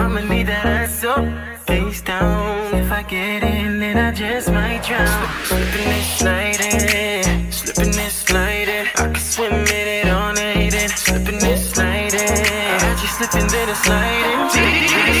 I'ma 0.00 0.20
need 0.20 0.46
that 0.46 0.64
ass 0.64 1.04
up, 1.04 1.26
face 1.66 2.00
down. 2.00 2.74
If 2.74 2.90
I 2.90 3.02
get 3.02 3.42
in, 3.44 3.80
then 3.80 3.98
I 3.98 4.10
just 4.12 4.48
might 4.50 4.82
drown. 4.82 5.06
Slipping 5.44 5.88
and 5.92 6.06
sliding, 6.18 7.52
slipping 7.52 7.94
and 8.00 8.12
sliding. 8.12 8.86
I 8.96 9.12
can 9.12 9.14
swim 9.16 9.52
in 9.52 9.68
it 9.68 10.08
all 10.08 10.32
night 10.32 10.74
and 10.74 10.90
slipping 10.92 11.42
and 11.42 11.60
sliding. 11.60 12.18
I 12.18 12.96
just 12.98 13.18
slipping 13.18 13.46
then 13.48 13.68
and 13.68 13.76
sliding. 13.76 14.40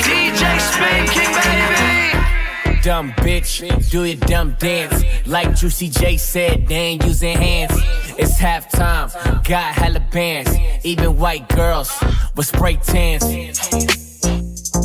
DJ 0.08 0.42
Spanking, 0.72 1.32
baby. 1.36 2.80
Dumb 2.82 3.12
bitch, 3.20 3.90
do 3.90 4.04
your 4.04 4.16
dumb 4.16 4.56
dance. 4.58 5.04
Like 5.26 5.54
Juicy 5.54 5.90
J 5.90 6.16
said, 6.16 6.66
they 6.66 6.74
ain't 6.74 7.04
using 7.04 7.36
hands. 7.36 7.72
It's 8.18 8.40
halftime, 8.40 9.12
got 9.46 9.74
hella 9.74 10.00
bands. 10.10 10.56
Even 10.84 11.18
white 11.18 11.46
girls 11.50 11.92
with 12.34 12.46
spray 12.46 12.76
tans. 12.76 13.99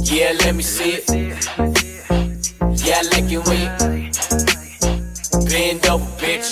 Yeah, 0.07 0.33
let 0.39 0.55
me 0.55 0.61
see 0.61 1.01
it. 1.01 1.09
Yeah, 2.85 2.97
I 2.97 3.01
like 3.11 3.31
it 3.31 3.41
when 3.47 3.59
you 3.59 3.69
bend 5.49 5.85
over, 5.87 6.05
bitch. 6.21 6.49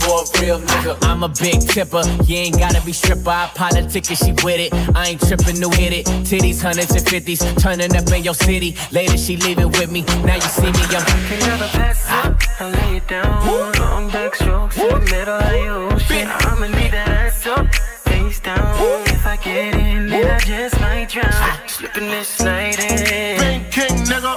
For 0.00 0.22
a 0.22 0.40
real 0.40 0.60
nigga, 0.60 0.96
I'm 1.02 1.22
a 1.22 1.28
big 1.28 1.60
tipper. 1.60 2.02
You 2.24 2.36
ain't 2.36 2.58
gotta 2.58 2.80
be 2.84 2.92
stripper. 2.92 3.28
I 3.28 3.50
politic 3.54 4.08
and 4.08 4.18
she 4.18 4.32
with 4.42 4.60
it. 4.60 4.72
I 4.96 5.08
ain't 5.08 5.20
tripping 5.20 5.60
to 5.60 5.68
hit 5.76 5.92
it. 5.92 6.06
Titties, 6.24 6.62
hundreds 6.62 6.90
and 6.92 7.06
fifties, 7.06 7.40
turning 7.56 7.94
up 7.94 8.10
in 8.10 8.24
your 8.24 8.34
city. 8.34 8.76
Later 8.90 9.18
she 9.18 9.36
leaving 9.36 9.70
with 9.72 9.90
me. 9.90 10.02
Now 10.24 10.36
you 10.36 10.40
see 10.40 10.62
me, 10.62 10.84
I'm 10.88 11.04
Can 11.04 11.38
never 11.40 11.68
pass 11.68 12.10
up, 12.10 12.40
I 12.60 12.70
lay 12.70 12.96
it 12.96 13.08
down. 13.08 13.46
Long 13.78 14.10
backstrokes 14.10 14.78
in 14.78 14.88
the 14.88 15.10
middle 15.10 15.34
of 15.34 15.50
the 15.50 15.68
ocean. 15.68 16.28
I'ma 16.28 16.66
need 16.66 16.92
that 16.92 17.08
ass 17.08 17.46
up, 17.46 17.66
face 18.06 18.40
down. 18.40 18.74
If 19.06 19.26
I 19.26 19.36
get 19.36 19.74
in, 19.74 20.08
then 20.08 20.30
I 20.30 20.38
just 20.38 20.80
might 20.80 21.10
drown. 21.10 21.73
Slipping 21.74 22.04
and 22.04 22.24
sliding. 22.24 23.36
Bank 23.36 23.72
king, 23.72 23.98
nigga. 24.06 24.34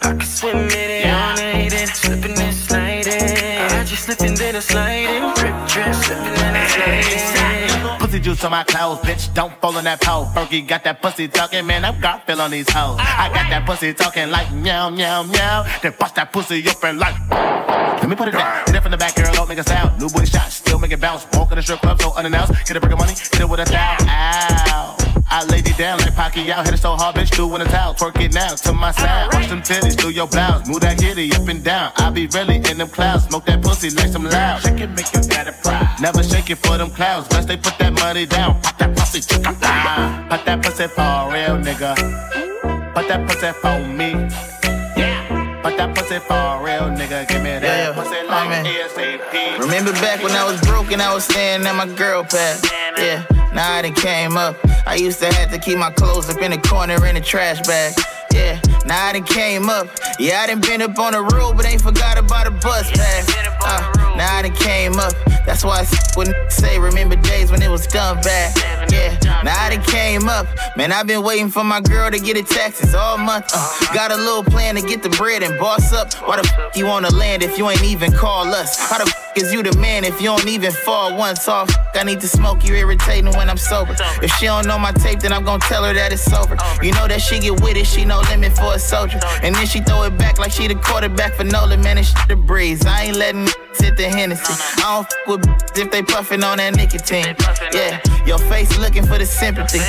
I 0.00 0.08
can 0.08 0.20
swim 0.22 0.56
in 0.56 0.70
it 0.72 1.06
all 1.06 1.36
night 1.36 1.74
and 1.74 1.90
slipping 1.90 2.38
and 2.38 2.54
sliding. 2.54 3.12
Uh-huh. 3.12 3.76
I 3.78 3.84
just 3.84 4.04
slipping 4.04 4.34
then 4.36 4.56
a 4.56 4.62
sliding. 4.62 5.34
Drip, 5.34 5.52
drip, 5.68 5.94
slipping 5.94 6.32
and 6.32 6.56
a 6.56 7.18
sliding. 7.18 7.98
Pussy 7.98 8.20
juice 8.20 8.42
on 8.44 8.52
my 8.52 8.64
clothes, 8.64 9.00
bitch. 9.00 9.34
Don't 9.34 9.52
fall 9.60 9.76
in 9.76 9.84
that 9.84 10.00
pole. 10.00 10.24
Fergie 10.24 10.66
got 10.66 10.82
that 10.84 11.02
pussy 11.02 11.28
talking, 11.28 11.66
man. 11.66 11.84
I'm 11.84 12.00
got 12.00 12.26
feel 12.26 12.40
on 12.40 12.50
these 12.50 12.70
hoes. 12.70 12.96
I 12.98 13.28
got 13.34 13.50
that 13.50 13.66
pussy 13.66 13.92
talking 13.92 14.30
like 14.30 14.50
meow, 14.50 14.88
meow, 14.88 15.24
meow. 15.24 15.66
Then 15.82 15.92
bust 16.00 16.14
that 16.14 16.32
pussy 16.32 16.66
up 16.66 16.82
and 16.84 16.98
like. 16.98 17.16
Let 18.00 18.08
me 18.08 18.16
put 18.16 18.28
it 18.28 18.32
down. 18.32 18.64
Hit 18.64 18.76
it 18.76 18.80
from 18.80 18.92
the 18.92 18.96
back, 18.96 19.14
girl, 19.14 19.30
don't 19.34 19.46
make 19.46 19.58
a 19.58 19.62
sound. 19.62 20.00
New 20.00 20.08
booty 20.08 20.24
shot, 20.24 20.50
still 20.50 20.78
make 20.78 20.92
it 20.92 21.02
bounce. 21.02 21.26
Walk 21.34 21.52
in 21.52 21.56
the 21.56 21.62
strip 21.62 21.80
club, 21.80 22.00
so 22.00 22.14
unannounced. 22.14 22.54
Get 22.66 22.78
a 22.78 22.80
brick 22.80 22.94
of 22.94 22.98
money, 22.98 23.12
hit 23.12 23.40
it 23.40 23.46
with 23.46 23.60
a 23.60 23.70
thou. 23.70 23.96
Ow. 24.08 25.01
I 25.30 25.44
laid 25.46 25.66
it 25.66 25.76
down 25.78 25.98
like 25.98 26.14
Pacquiao, 26.14 26.64
hit 26.64 26.74
it 26.74 26.78
so 26.78 26.94
hard, 26.96 27.16
bitch, 27.16 27.34
do 27.36 27.54
in 27.54 27.62
a 27.62 27.64
towel. 27.64 27.94
Twerk 27.94 28.20
it 28.20 28.32
now 28.34 28.48
to 28.54 28.72
my 28.72 28.92
side. 28.92 29.32
Watch 29.32 29.48
them 29.48 29.62
titties 29.62 29.98
through 29.98 30.10
your 30.10 30.26
blouse. 30.26 30.68
Move 30.68 30.80
that 30.80 30.98
kitty 30.98 31.32
up 31.32 31.48
and 31.48 31.62
down. 31.64 31.92
I 31.96 32.10
be 32.10 32.26
really 32.28 32.56
in 32.56 32.78
them 32.78 32.88
clouds. 32.88 33.24
Smoke 33.24 33.44
that 33.46 33.62
pussy 33.62 33.90
like 33.90 34.08
some 34.08 34.24
loud. 34.24 34.60
Shake 34.62 34.80
it, 34.80 34.90
make 34.90 35.12
you 35.14 35.22
got 35.28 35.46
it 35.48 35.54
proud. 35.62 36.00
Never 36.00 36.22
shake 36.22 36.50
it 36.50 36.56
for 36.56 36.76
them 36.78 36.90
clouds. 36.90 37.26
Unless 37.30 37.46
they 37.46 37.56
put 37.56 37.78
that 37.78 37.92
money 37.94 38.26
down. 38.26 38.60
Pop 38.62 38.78
that 38.78 38.96
pussy, 38.96 39.20
chick 39.20 39.42
down. 39.42 40.28
Pop 40.28 40.44
that 40.44 40.62
pussy 40.62 40.86
for 40.88 41.02
a 41.02 41.32
real 41.32 41.56
nigga. 41.58 41.94
Put 42.94 43.08
that 43.08 43.26
pussy 43.28 43.52
for 43.60 43.78
me. 43.88 44.12
Yeah. 44.96 45.60
Put 45.62 45.76
that 45.78 45.94
pussy 45.94 46.18
for 46.18 46.34
a 46.34 46.62
real 46.62 46.88
nigga. 46.96 47.26
Give 47.28 47.42
me 47.42 47.50
that 47.50 47.62
Yeah, 47.62 47.88
yeah. 47.88 47.94
pussy 47.94 48.21
ASAP. 48.50 49.58
Remember 49.58 49.92
back 49.92 50.22
when 50.22 50.32
I 50.32 50.44
was 50.50 50.60
broke 50.62 50.90
and 50.92 51.00
I 51.00 51.14
was 51.14 51.24
staying 51.24 51.66
at 51.66 51.74
my 51.74 51.86
girl 51.86 52.24
pad? 52.24 52.60
Yeah, 52.98 53.24
now 53.54 53.74
I 53.74 53.82
done 53.82 53.94
came 53.94 54.36
up. 54.36 54.56
I 54.86 54.96
used 54.96 55.20
to 55.20 55.32
have 55.32 55.50
to 55.52 55.58
keep 55.58 55.78
my 55.78 55.90
clothes 55.90 56.28
up 56.30 56.40
in 56.42 56.50
the 56.50 56.58
corner 56.58 57.04
in 57.06 57.14
the 57.14 57.20
trash 57.20 57.60
bag. 57.66 57.94
Yeah, 58.32 58.60
now 58.86 59.06
I 59.06 59.12
done 59.12 59.24
came 59.24 59.68
up. 59.70 59.86
Yeah, 60.18 60.40
I 60.40 60.46
done 60.46 60.60
been 60.60 60.82
up 60.82 60.98
on 60.98 61.12
the 61.12 61.22
road, 61.22 61.56
but 61.56 61.66
ain't 61.66 61.82
forgot 61.82 62.18
about 62.18 62.46
a 62.46 62.50
bus 62.50 62.90
pass. 62.90 63.28
Uh, 63.64 64.01
say 66.50 66.78
remember 66.78 67.16
days 67.16 67.50
when 67.50 67.62
it 67.62 67.70
was 67.70 67.86
done 67.86 68.20
bad. 68.22 68.92
Yeah, 68.92 69.18
now 69.42 69.54
I 69.58 69.74
done 69.74 69.84
came 69.84 70.28
up. 70.28 70.46
Man, 70.76 70.92
I've 70.92 71.06
been 71.06 71.22
waiting 71.22 71.48
for 71.48 71.64
my 71.64 71.80
girl 71.80 72.10
to 72.10 72.18
get 72.18 72.36
her 72.36 72.42
taxes 72.42 72.94
all 72.94 73.18
month. 73.18 73.50
Uh, 73.54 73.94
got 73.94 74.12
a 74.12 74.16
little 74.16 74.44
plan 74.44 74.74
to 74.74 74.82
get 74.82 75.02
the 75.02 75.10
bread 75.10 75.42
and 75.42 75.58
boss 75.58 75.92
up. 75.92 76.12
Why 76.26 76.36
the 76.40 76.48
f 76.48 76.76
you 76.76 76.86
wanna 76.86 77.10
land 77.10 77.42
if 77.42 77.58
you 77.58 77.68
ain't 77.68 77.84
even 77.84 78.12
call 78.12 78.46
us? 78.46 78.78
How 78.90 78.98
the 78.98 79.04
f 79.04 79.36
is 79.36 79.52
you 79.52 79.62
the 79.62 79.76
man 79.78 80.04
if 80.04 80.20
you 80.20 80.28
don't 80.28 80.48
even 80.48 80.72
fall 80.72 81.16
once 81.16 81.48
off? 81.48 81.70
I 81.94 82.04
need 82.04 82.20
to 82.20 82.28
smoke 82.28 82.64
you 82.64 82.74
irritating 82.74 83.32
when 83.36 83.48
I'm 83.48 83.56
sober. 83.56 83.94
If 84.22 84.30
she 84.36 84.46
don't 84.46 84.66
know 84.66 84.78
my 84.78 84.92
tape, 84.92 85.20
then 85.20 85.32
I'm 85.32 85.44
gonna 85.44 85.60
tell 85.60 85.84
her 85.84 85.94
that 85.94 86.12
it's 86.12 86.30
over. 86.32 86.56
You 86.82 86.92
know 86.92 87.06
that 87.08 87.20
she 87.20 87.38
get 87.38 87.60
with 87.60 87.76
it, 87.76 87.86
she 87.86 88.04
no 88.04 88.20
limit 88.30 88.52
for 88.52 88.74
a 88.74 88.78
soldier. 88.78 89.20
And 89.42 89.54
then 89.54 89.66
she 89.66 89.80
throw 89.80 90.02
it 90.04 90.18
back 90.18 90.38
like 90.38 90.52
she 90.52 90.66
the 90.66 90.74
quarterback 90.74 91.34
for 91.34 91.44
Nolan, 91.44 91.80
man, 91.82 91.98
it's 91.98 92.12
the 92.26 92.36
breeze. 92.36 92.84
I 92.84 93.04
ain't 93.04 93.16
letting 93.16 93.48
sit 93.74 93.96
the 93.96 94.08
Hennessy. 94.08 94.54
I 94.78 94.82
don't 94.94 95.06
f 95.06 95.28
with 95.28 95.78
if 95.78 95.90
they 95.90 96.02
puffin' 96.12 96.44
on 96.44 96.58
that 96.58 96.76
nicotine. 96.76 97.34
Yeah, 97.72 98.00
your 98.26 98.38
face 98.38 98.68
looking 98.78 99.06
for 99.06 99.18
the 99.18 99.24
sympathy. 99.26 99.80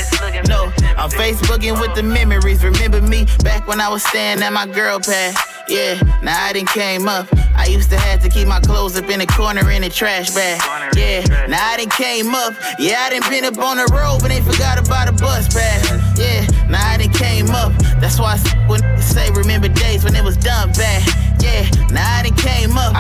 No, 0.48 0.72
I'm 0.96 1.12
Facebooking 1.12 1.80
with 1.80 1.94
the 1.96 2.04
memories. 2.04 2.64
Remember 2.64 3.02
me 3.02 3.26
back 3.44 3.68
when 3.68 3.82
I 3.82 3.90
was 3.90 4.04
staying 4.04 4.42
at 4.42 4.54
my 4.54 4.66
girl 4.66 5.00
pad. 5.00 5.36
Yeah, 5.68 6.00
now 6.22 6.46
I 6.46 6.54
done 6.54 6.66
came 6.68 7.08
up. 7.08 7.28
I 7.56 7.68
used 7.68 7.90
to 7.92 7.98
have 7.98 8.22
to 8.24 8.30
keep 8.30 8.48
my 8.48 8.60
clothes 8.60 8.98
up 8.98 9.10
in 9.10 9.20
the 9.20 9.28
corner 9.28 9.70
in 9.72 9.82
the 9.82 9.90
trash 9.90 10.32
bag. 10.32 10.60
Yeah, 10.96 11.24
now 11.48 11.72
I 11.72 11.78
done 11.78 11.90
came 11.90 12.34
up. 12.34 12.54
Yeah, 12.80 13.00
I 13.00 13.10
done 13.12 13.30
been 13.30 13.46
up 13.46 13.58
on 13.58 13.78
the 13.78 13.88
road, 13.92 14.20
but 14.22 14.32
ain't 14.32 14.46
forgot 14.46 14.80
about 14.80 15.10
a 15.10 15.14
bus 15.14 15.54
pass. 15.54 16.20
Yeah, 16.20 16.48
now 16.68 16.84
I 16.84 16.98
done 16.98 17.14
came 17.14 17.50
up. 17.52 17.72
That's 18.00 18.20
why 18.20 18.40
I 18.40 18.68
when 18.68 18.82
say 19.02 19.30
remember 19.32 19.68
days 19.68 20.04
when 20.04 20.16
it 20.16 20.24
was 20.24 20.38
done 20.38 20.72
bad. 20.72 20.93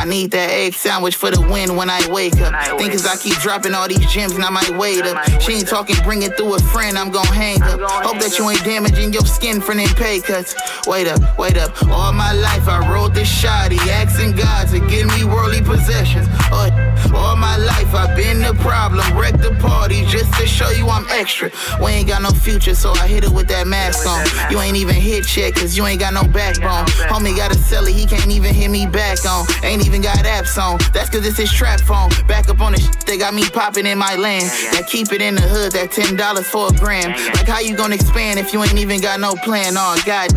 I 0.03 0.05
need 0.05 0.31
that 0.31 0.49
egg 0.49 0.73
sandwich 0.73 1.15
for 1.15 1.31
the 1.31 1.39
win 1.39 1.77
when 1.77 1.89
I 1.89 2.05
wake 2.11 2.35
up. 2.41 2.51
Think 2.77 2.93
as 2.93 3.07
I 3.07 3.15
keep 3.15 3.37
dropping 3.37 3.73
all 3.73 3.87
these 3.87 4.05
gems 4.11 4.33
and 4.33 4.43
I 4.43 4.49
might 4.49 4.69
wait 4.77 5.01
up. 5.05 5.15
She 5.39 5.53
ain't 5.53 5.67
talking, 5.69 5.95
bring 6.03 6.23
it 6.23 6.35
through 6.35 6.55
a 6.55 6.59
friend, 6.59 6.97
I'm 6.97 7.09
gon' 7.09 7.25
hang 7.27 7.63
up. 7.63 7.79
Hope 7.79 8.19
that 8.19 8.37
you 8.37 8.49
ain't 8.49 8.61
damaging 8.65 9.13
your 9.13 9.23
skin 9.25 9.61
from 9.61 9.77
them 9.77 9.87
pay 9.95 10.19
cuts. 10.19 10.55
Wait 10.87 11.07
up, 11.07 11.21
wait 11.39 11.55
up. 11.55 11.71
All 11.87 12.11
my 12.11 12.33
life 12.33 12.67
I 12.67 12.85
rode 12.91 13.13
this 13.13 13.29
shoddy, 13.31 13.77
asking 13.95 14.35
God 14.35 14.67
to 14.75 14.81
give 14.91 15.07
me 15.07 15.23
worldly 15.23 15.61
possessions. 15.61 16.27
Uh, 16.51 16.67
all 17.15 17.37
my 17.37 17.55
life 17.55 17.95
I've 17.95 18.13
been 18.17 18.41
the 18.41 18.53
problem, 18.55 19.05
wreck 19.17 19.37
the 19.39 19.55
party 19.61 20.03
just 20.07 20.33
to 20.33 20.45
show 20.45 20.69
you 20.71 20.89
I'm 20.89 21.07
extra. 21.11 21.49
We 21.81 21.91
ain't 21.91 22.09
got 22.09 22.21
no 22.21 22.31
future, 22.31 22.75
so 22.75 22.91
I 22.91 23.07
hit 23.07 23.23
it 23.23 23.31
with 23.31 23.47
that 23.47 23.67
mask 23.67 24.05
on. 24.05 24.51
You 24.51 24.59
ain't 24.59 24.75
even 24.75 24.95
hit 24.95 25.37
yet, 25.37 25.55
cause 25.55 25.77
you 25.77 25.85
ain't 25.85 26.01
got 26.01 26.13
no 26.13 26.23
backbone. 26.23 26.87
Homie 27.07 27.37
got 27.37 27.55
a 27.55 27.57
celly, 27.57 27.93
he 27.93 28.05
can't 28.05 28.29
even 28.29 28.53
hit 28.53 28.69
me 28.69 28.85
back 28.85 29.23
on. 29.25 29.45
Ain't 29.63 29.85
even 29.85 29.92
got 30.01 30.17
apps 30.17 30.57
on. 30.57 30.79
That's 30.93 31.09
cause 31.09 31.25
it's 31.25 31.37
his 31.37 31.51
trap 31.51 31.79
phone. 31.81 32.09
Back 32.27 32.49
up 32.49 32.61
on 32.61 32.73
the 32.73 32.79
shit 32.79 33.05
they 33.05 33.17
got 33.17 33.33
me 33.33 33.43
popping 33.49 33.85
in 33.85 33.97
my 33.97 34.15
land. 34.15 34.49
That 34.73 34.87
keep 34.87 35.11
it 35.11 35.21
in 35.21 35.35
the 35.35 35.41
hood, 35.41 35.73
that 35.73 35.91
$10 35.91 36.17
for 36.45 36.69
a 36.69 36.73
gram. 36.73 37.11
Like 37.33 37.47
how 37.47 37.59
you 37.59 37.75
gonna 37.75 37.95
expand 37.95 38.39
if 38.39 38.53
you 38.53 38.63
ain't 38.63 38.77
even 38.77 39.01
got 39.01 39.19
no 39.19 39.35
plan? 39.35 39.73
Oh, 39.77 40.01
God. 40.05 40.31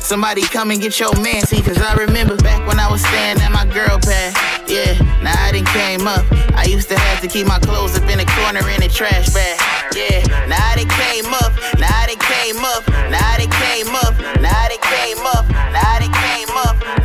Somebody 0.00 0.42
come 0.42 0.70
and 0.70 0.80
get 0.80 0.98
your 1.00 1.12
man, 1.20 1.44
see, 1.44 1.60
cause 1.60 1.78
I 1.78 1.94
remember 1.94 2.36
back 2.36 2.66
when 2.66 2.80
I 2.80 2.90
was 2.90 3.00
staying 3.04 3.40
at 3.40 3.52
my 3.52 3.64
girl 3.66 3.98
pad. 4.00 4.32
Yeah, 4.68 4.96
now 5.22 5.32
I 5.36 5.52
done 5.52 5.64
came 5.64 6.06
up. 6.06 6.24
I 6.56 6.64
used 6.64 6.88
to 6.88 6.98
have 6.98 7.20
to 7.22 7.28
keep 7.28 7.46
my 7.46 7.58
clothes 7.58 7.96
up 7.96 8.08
in 8.08 8.18
the 8.18 8.26
corner 8.36 8.60
in 8.68 8.80
the 8.80 8.88
trash 8.88 9.32
bag. 9.32 9.60
Yeah, 9.96 10.24
now 10.46 10.56
I 10.60 10.76
done 10.76 10.88
came 10.88 11.32
up. 11.32 11.52
Now 11.80 11.88
I 11.88 12.06
done 12.08 12.20
came 12.20 12.60
up. 12.64 12.84
Now 13.08 13.20
I 13.20 13.36
done 13.40 13.52
came 13.52 13.92
up. 13.96 14.14
Now 14.40 14.52
I 14.52 14.68
done 14.68 14.84
came 14.84 15.24
up. 15.24 15.44
Now 15.72 15.92
I 15.92 15.98
done 16.00 16.12
came 16.12 16.52
up. 16.56 16.97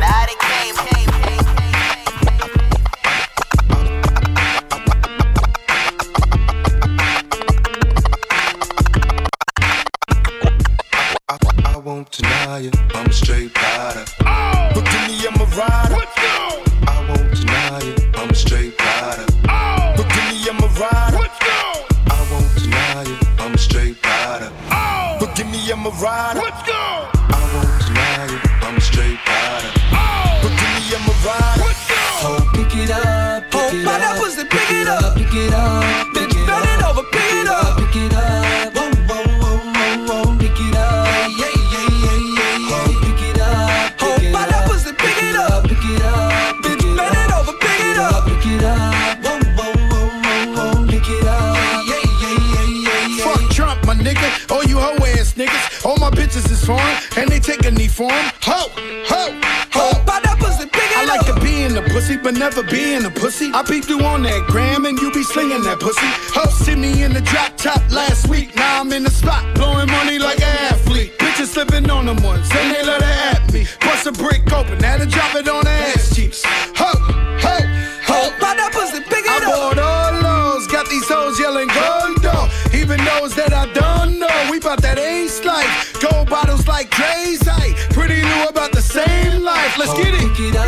Bitches 56.34 56.50
is 56.50 56.64
foreign, 56.64 56.96
and 57.16 57.30
they 57.30 57.38
take 57.38 57.64
a 57.64 57.70
knee 57.70 57.88
for 57.88 58.10
'em. 58.10 58.32
Ho, 58.42 58.68
ho, 59.08 59.40
ho. 59.72 59.90
Oh, 59.96 60.04
that 60.06 60.38
pussy, 60.38 60.66
pick 60.66 60.90
it 60.90 60.96
I 60.96 61.04
like 61.04 61.26
to 61.26 61.34
be 61.40 61.62
in 61.62 61.74
the 61.74 61.82
pussy, 61.82 62.16
but 62.16 62.34
never 62.34 62.62
be 62.62 62.94
in 62.94 63.02
the 63.02 63.10
pussy. 63.10 63.50
I 63.54 63.62
peep 63.62 63.88
you 63.88 64.00
on 64.00 64.22
that 64.22 64.46
gram, 64.48 64.84
and 64.84 64.98
you 64.98 65.10
be 65.12 65.22
slinging 65.22 65.62
that 65.62 65.80
pussy. 65.80 66.06
Ho, 66.34 66.44
see 66.50 66.74
me 66.74 67.02
in 67.02 67.12
the 67.12 67.20
drop 67.20 67.56
top 67.56 67.82
last 67.90 68.28
week. 68.28 68.54
Now 68.56 68.80
I'm 68.80 68.92
in 68.92 69.04
the 69.04 69.10
spot, 69.10 69.42
blowing 69.54 69.90
money 69.90 70.18
like 70.18 70.40
an 70.40 70.56
athlete. 70.72 71.18
Bitches 71.18 71.48
slipping 71.54 71.88
on 71.90 72.06
them 72.06 72.22
ones, 72.22 72.48
and 72.50 72.74
they 72.74 72.82
let 72.82 73.02
her 73.02 73.36
at 73.36 73.52
me. 73.52 73.66
Bust 73.80 74.06
a 74.06 74.12
brick 74.12 74.52
open, 74.52 74.78
now 74.78 74.96
to 74.96 75.06
drop 75.06 75.34
it 75.36 75.48
on 75.48 75.64
the 75.64 75.70
ass 75.70 76.14
cheeks. 76.14 76.42
Ho, 76.80 76.92
ho, 77.44 77.56
ho. 78.08 78.16
Oh, 78.16 78.30
that 78.40 78.70
pussy, 78.72 79.00
pick 79.00 79.24
it 79.24 79.30
I 79.30 79.40
bought 79.40 79.78
all 79.78 80.12
those, 80.22 80.66
got 80.68 80.88
these 80.88 81.08
hoes 81.08 81.38
yelling 81.38 81.68
gold 81.68 82.22
dog. 82.22 82.50
Even 82.72 82.98
those 83.04 83.34
that 83.36 83.52
I 83.52 83.66
don't 83.72 84.18
know, 84.18 84.48
we 84.50 84.58
bout 84.58 84.80
that 84.82 84.98
ace 84.98 85.44
life. 85.44 85.93
Let's 89.96 90.10
get 90.10 90.14
it. 90.14 90.20
Pick 90.34 90.40
it 90.40 90.56
up. 90.56 90.66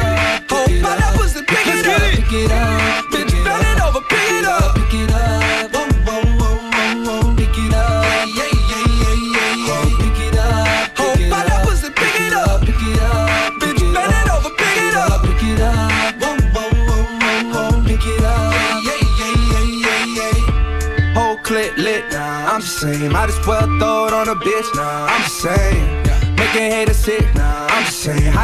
Oh, 0.50 0.66
that 0.94 1.14
pussy, 1.16 1.42
pick 1.42 1.66
it 1.66 1.86
up. 1.86 1.98
Pick 1.98 2.32
it 2.32 2.52
up. 2.52 3.04
Bitch, 3.10 3.34
bend 3.44 3.80
over, 3.80 4.00
pick 4.06 4.30
it 4.30 4.44
up. 4.44 4.74
Pick 4.76 4.94
it 4.94 5.10
up. 5.10 5.74
Whoa, 5.74 5.82
whoa, 6.06 6.22
whoa, 6.38 6.54
whoa, 6.70 7.22
whoa. 7.26 7.34
Pick 7.34 7.58
it 7.58 7.74
up. 7.74 8.06
Yeah, 8.30 8.46
yeah, 8.46 8.86
yeah, 9.02 9.18
yeah, 9.34 9.66
yeah. 9.66 9.90
Pick 9.98 10.30
it 10.30 10.38
up. 10.38 10.94
Oh, 10.98 11.18
that 11.18 11.66
pussy, 11.66 11.90
pick 11.90 12.20
it 12.22 12.32
up. 12.34 12.60
Pick 12.62 12.78
it 12.78 13.02
up. 13.02 13.26
Bitch, 13.58 13.82
bend 13.90 14.14
it 14.14 14.30
over, 14.30 14.50
pick 14.54 14.78
it 14.78 14.94
up. 14.94 15.26
Pick 15.26 15.42
it 15.42 15.60
up. 15.60 15.90
Whoa, 16.22 16.38
whoa, 16.54 16.70
whoa, 16.86 17.02
whoa, 17.18 17.50
whoa. 17.50 17.82
Pick 17.82 18.06
it 18.06 18.22
up. 18.22 18.54
Yeah, 18.86 18.94
yeah, 19.18 19.34
yeah, 19.50 19.66
yeah, 19.82 20.22
yeah. 20.22 21.18
Whole 21.18 21.38
clip 21.38 21.76
lit, 21.76 22.06
nah, 22.12 22.54
I'm 22.54 22.60
just 22.60 22.78
saying, 22.78 23.10
might 23.10 23.28
as 23.28 23.46
well 23.46 23.66
throw 23.82 24.06
it 24.06 24.14
on 24.14 24.28
a 24.28 24.36
bitch. 24.36 24.70
Nah, 24.76 25.06
I'm 25.10 25.22
just 25.22 25.40
saying. 25.42 26.06
Making 26.36 26.70
haters 26.70 26.98
sick. 26.98 27.25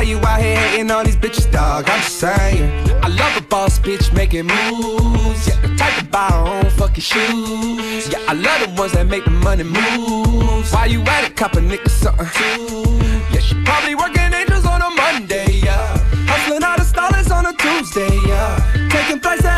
How 0.03 0.09
you 0.09 0.19
out 0.19 0.41
here 0.41 0.57
hating 0.57 0.91
on 0.91 1.05
these 1.05 1.15
bitches, 1.15 1.49
dog? 1.53 1.89
I'm 1.89 2.01
just 2.01 2.19
saying. 2.19 2.91
I 3.05 3.07
love 3.07 3.37
a 3.37 3.41
boss 3.41 3.79
bitch 3.79 4.13
making 4.13 4.47
moves. 4.47 5.47
Yeah, 5.47 5.61
the 5.61 5.77
type 5.77 5.97
to 5.97 6.05
buy 6.07 6.27
her 6.27 6.39
own 6.39 6.71
fucking 6.71 7.05
shoes. 7.05 8.11
Yeah, 8.11 8.19
I 8.27 8.33
love 8.33 8.67
the 8.67 8.75
ones 8.77 8.95
that 8.95 9.07
make 9.07 9.23
the 9.25 9.31
money 9.31 9.63
move. 9.63 10.73
Why 10.73 10.87
you 10.87 11.03
at 11.03 11.23
it, 11.23 11.37
cop 11.37 11.53
a 11.55 11.59
nigga 11.59 11.89
something? 11.89 12.99
Yeah, 13.33 13.39
she 13.39 13.55
probably 13.63 13.95
working 13.95 14.35
angels 14.35 14.67
on 14.67 14.83
a 14.83 14.91
Monday, 14.91 15.61
yeah. 15.63 15.97
Hustling 16.27 16.65
all 16.65 16.77
the 16.77 16.85
stars 16.85 17.31
on 17.31 17.47
a 17.47 17.53
Tuesday, 17.53 18.11
yeah. 18.27 18.89
Taking 18.91 19.21
flights 19.21 19.43
to 19.43 19.51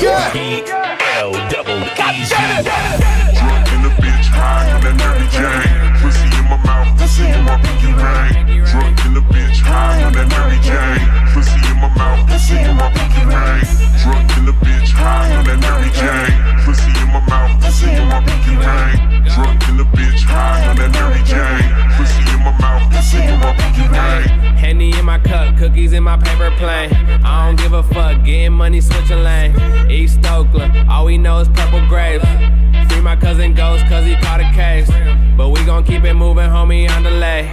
Yeah. 0.00 0.32
L 1.18 1.32
double 1.50 1.78
damn 1.94 2.64
it. 2.64 3.36
Drunk 3.36 3.72
in 3.72 3.82
the 3.82 3.90
bitch, 4.00 4.28
high 4.32 4.72
on 4.72 4.80
Jane. 5.30 5.69
Cookies 25.60 25.92
in 25.92 26.02
my 26.02 26.16
paper 26.16 26.50
plane. 26.56 26.90
I 27.22 27.44
don't 27.44 27.56
give 27.56 27.74
a 27.74 27.82
fuck, 27.82 28.24
getting 28.24 28.54
money, 28.54 28.80
switching 28.80 29.22
lane. 29.22 29.90
East 29.90 30.24
Oakland, 30.24 30.88
all 30.88 31.04
we 31.04 31.18
know 31.18 31.38
is 31.40 31.48
purple 31.48 31.86
grapes. 31.86 32.24
Free 32.88 33.02
my 33.02 33.14
cousin 33.14 33.52
Ghost, 33.52 33.84
cause 33.84 34.06
he 34.06 34.16
caught 34.16 34.40
a 34.40 34.50
case. 34.54 34.90
But 35.36 35.50
we 35.50 35.62
gon' 35.66 35.84
keep 35.84 36.04
it 36.04 36.14
moving, 36.14 36.48
homie, 36.48 36.90
on 36.90 37.02
delay. 37.02 37.50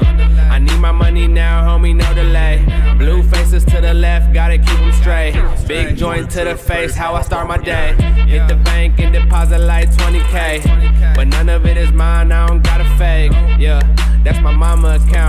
I 0.49 0.57
need 0.57 0.79
my 0.79 0.93
money 0.93 1.27
now, 1.27 1.67
homie, 1.67 1.93
no 1.93 2.13
delay. 2.13 2.63
Blue 2.97 3.23
faces 3.23 3.65
to 3.65 3.81
the 3.81 3.93
left, 3.93 4.33
gotta 4.33 4.57
keep 4.57 4.79
them 4.79 4.93
straight. 4.93 5.35
Big 5.67 5.97
joint 5.97 6.31
to 6.31 6.45
the 6.45 6.55
face, 6.55 6.95
how 6.95 7.13
I 7.13 7.23
start 7.23 7.45
my 7.45 7.57
day. 7.57 7.93
Hit 8.25 8.47
the 8.47 8.55
bank 8.55 8.99
and 8.99 9.13
deposit 9.13 9.59
like 9.59 9.91
20k. 9.91 11.13
But 11.13 11.27
none 11.27 11.49
of 11.49 11.65
it 11.65 11.75
is 11.75 11.91
mine, 11.91 12.31
I 12.31 12.47
don't 12.47 12.63
got 12.63 12.79
a 12.79 12.85
fake. 12.97 13.33
Yeah, 13.59 13.81
that's 14.23 14.39
my 14.39 14.55
mama 14.55 14.95
account. 14.95 15.26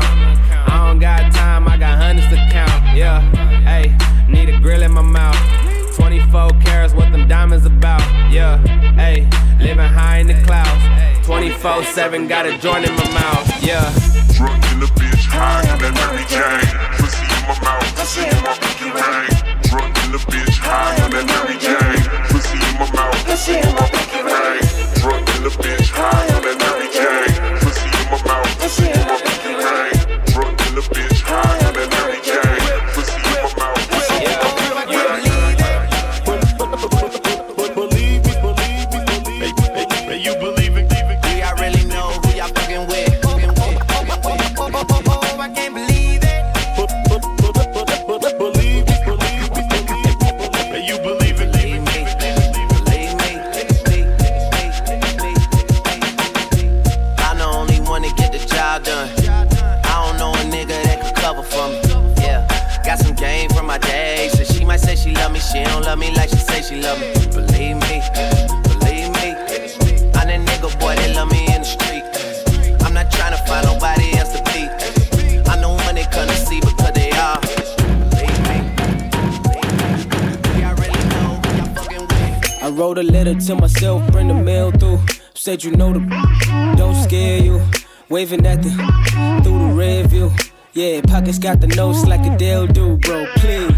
Yeah, 2.99 3.21
hey, 3.63 3.95
need 4.27 4.49
a 4.49 4.59
grill 4.59 4.83
in 4.83 4.91
my 4.91 5.03
mouth. 5.03 5.39
24 5.95 6.51
carats, 6.59 6.95
what 6.95 7.13
them 7.13 7.29
diamonds 7.29 7.65
about. 7.65 8.03
Yeah, 8.29 8.59
hey, 8.97 9.31
living 9.61 9.87
high 9.87 10.19
in 10.19 10.27
the 10.27 10.35
clouds. 10.43 11.25
24 11.25 11.85
7, 11.85 12.27
got 12.27 12.45
a 12.47 12.59
joint 12.59 12.87
in 12.87 12.97
my 12.97 13.09
mouth. 13.13 13.63
Yeah. 13.63 13.87
Drunk 14.35 14.65
in 14.73 14.81
the 14.81 14.91
bitch, 14.99 15.31
high 15.31 15.63
on 15.71 15.79
that 15.79 15.95
Mary 15.95 16.27
Jane. 16.27 16.75
Pussy 16.99 17.23
in 17.23 17.43
my 17.47 17.55
mouth, 17.63 17.87
pussy 17.95 18.27
in 18.27 18.43
my 18.43 18.59
pinky 18.59 18.91
ring. 18.91 19.31
Drunk 19.71 19.95
in 20.03 20.11
the 20.11 20.19
bitch, 20.19 20.59
high 20.59 20.99
on 20.99 21.11
that 21.15 21.27
Mary 21.31 21.55
Jane. 21.63 22.03
Pussy 22.35 22.59
in 22.59 22.75
my 22.83 22.91
mouth, 22.99 23.15
pussy 23.31 23.63
in 23.63 23.75
my 23.79 23.87
pinky 23.95 24.27
ring. 24.27 24.59
Drunk 24.99 25.23
in 25.39 25.43
the 25.47 25.55
bitch, 25.55 25.87
high 25.95 26.35
on 26.35 26.43
that 26.43 26.59
Mary 26.59 26.78
letter 83.29 83.47
to 83.47 83.55
myself, 83.57 84.11
bring 84.11 84.29
the 84.29 84.35
mail 84.35 84.71
through. 84.71 85.01
Said 85.35 85.63
you 85.63 85.71
know 85.73 85.93
the 85.93 86.01
don't 86.77 86.95
scare 86.95 87.41
you. 87.41 87.61
Waving 88.09 88.47
at 88.47 88.63
the 88.63 88.71
through 89.43 89.59
the 89.59 89.75
red 89.75 90.07
view. 90.07 90.33
Yeah, 90.73 91.01
pockets 91.03 91.39
got 91.39 91.61
the 91.61 91.67
notes 91.67 92.07
like 92.07 92.25
a 92.27 92.37
Dale 92.39 92.67
do, 92.67 92.97
bro. 92.99 93.27
Please. 93.37 93.77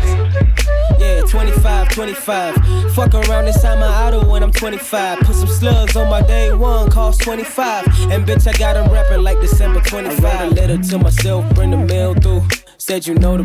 Yeah, 0.98 1.22
25, 1.22 1.88
25. 1.88 2.54
Fuck 2.94 3.14
around 3.14 3.46
inside 3.46 3.80
my 3.80 4.06
auto 4.06 4.30
when 4.30 4.42
I'm 4.42 4.52
25. 4.52 5.20
Put 5.20 5.34
some 5.34 5.48
slugs 5.48 5.96
on 5.96 6.08
my 6.08 6.22
day 6.22 6.52
one, 6.52 6.90
cost 6.90 7.20
25. 7.22 7.86
And 8.12 8.26
bitch, 8.26 8.46
I 8.46 8.56
got 8.58 8.74
them 8.74 8.92
rapping 8.92 9.22
like 9.22 9.40
December 9.40 9.80
25. 9.80 10.24
I 10.24 10.44
wrote 10.44 10.52
a 10.52 10.54
letter 10.54 10.78
to 10.78 10.98
myself, 10.98 11.54
bring 11.54 11.70
the 11.70 11.78
mail 11.78 12.14
through. 12.14 12.46
Said 12.78 13.06
you 13.06 13.14
know 13.14 13.36
the 13.36 13.44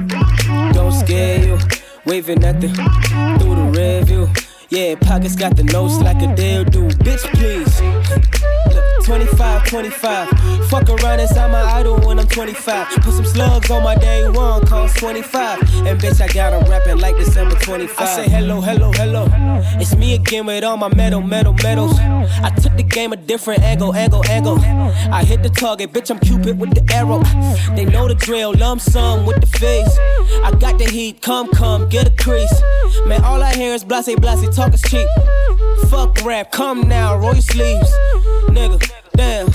don't 0.74 0.92
scare 0.92 1.44
you. 1.44 1.58
Waving 2.06 2.44
at 2.44 2.62
the 2.62 2.68
through 3.40 3.56
the 3.56 3.72
red 3.74 4.06
view. 4.06 4.30
Yeah, 4.70 4.96
pockets 4.96 5.36
got 5.36 5.56
the 5.56 5.64
notes 5.64 6.00
like 6.00 6.22
a 6.24 6.36
Dale 6.36 6.64
do. 6.64 6.88
Bitch, 6.88 7.22
please. 7.36 7.82
25, 9.06 9.66
25. 9.68 10.30
Fuck 10.70 10.90
around 10.90 11.20
inside 11.20 11.52
my 11.52 11.62
idol 11.62 12.00
when 12.00 12.18
I'm 12.18 12.28
25. 12.28 12.88
Put 13.04 13.14
some 13.14 13.26
slugs 13.26 13.70
on 13.70 13.84
my 13.84 13.96
day 13.96 14.28
one, 14.28 14.66
cost 14.66 14.98
25. 14.98 15.60
And 15.86 16.02
bitch, 16.02 16.20
I 16.20 16.28
got 16.34 16.54
'em 16.54 16.68
rapping 16.68 16.98
like 16.98 17.16
December 17.16 17.56
25. 17.56 18.00
I 18.00 18.16
say 18.16 18.28
hello, 18.28 18.62
hello, 18.62 18.92
hello. 18.94 19.28
It's 19.80 19.96
me 19.96 20.16
again 20.16 20.48
with 20.48 20.64
all 20.64 20.78
my 20.78 20.90
metal, 20.96 21.22
metal, 21.22 21.54
metals. 21.62 22.00
I 22.44 22.50
took 22.50 22.76
the 22.78 22.84
game 22.84 23.14
a 23.14 23.16
different 23.16 23.62
angle, 23.62 23.94
angle, 23.94 24.26
angle. 24.26 24.58
I 25.12 25.24
hit 25.24 25.44
the 25.44 25.50
target, 25.50 25.94
bitch, 25.94 26.10
I'm 26.10 26.18
Cupid 26.18 26.60
with 26.60 26.74
the 26.74 26.84
arrow. 26.92 27.22
They 27.76 27.86
know 27.86 28.08
the 28.08 28.16
drill, 28.16 28.56
lump 28.56 28.82
sum 28.82 29.28
with 29.28 29.40
the 29.40 29.48
face. 29.60 30.00
I 30.44 30.50
got 30.52 30.80
the 30.80 30.86
heat, 30.86 31.22
come, 31.22 31.48
come, 31.52 31.88
get 31.90 32.08
a 32.08 32.12
crease. 32.24 32.60
Man, 33.06 33.24
all 33.24 33.44
I 33.44 33.54
hear 33.54 33.76
is 33.76 33.84
blase, 33.84 34.16
blase, 34.16 34.55
talk 34.56 34.74
is 34.74 34.82
cheap. 34.84 35.08
Fuck 35.90 36.24
rap, 36.24 36.52
come 36.52 36.88
now, 36.88 37.18
roll 37.18 37.34
your 37.34 37.42
sleeves. 37.42 37.92
Nigga, 38.48 38.90
damn. 39.14 39.50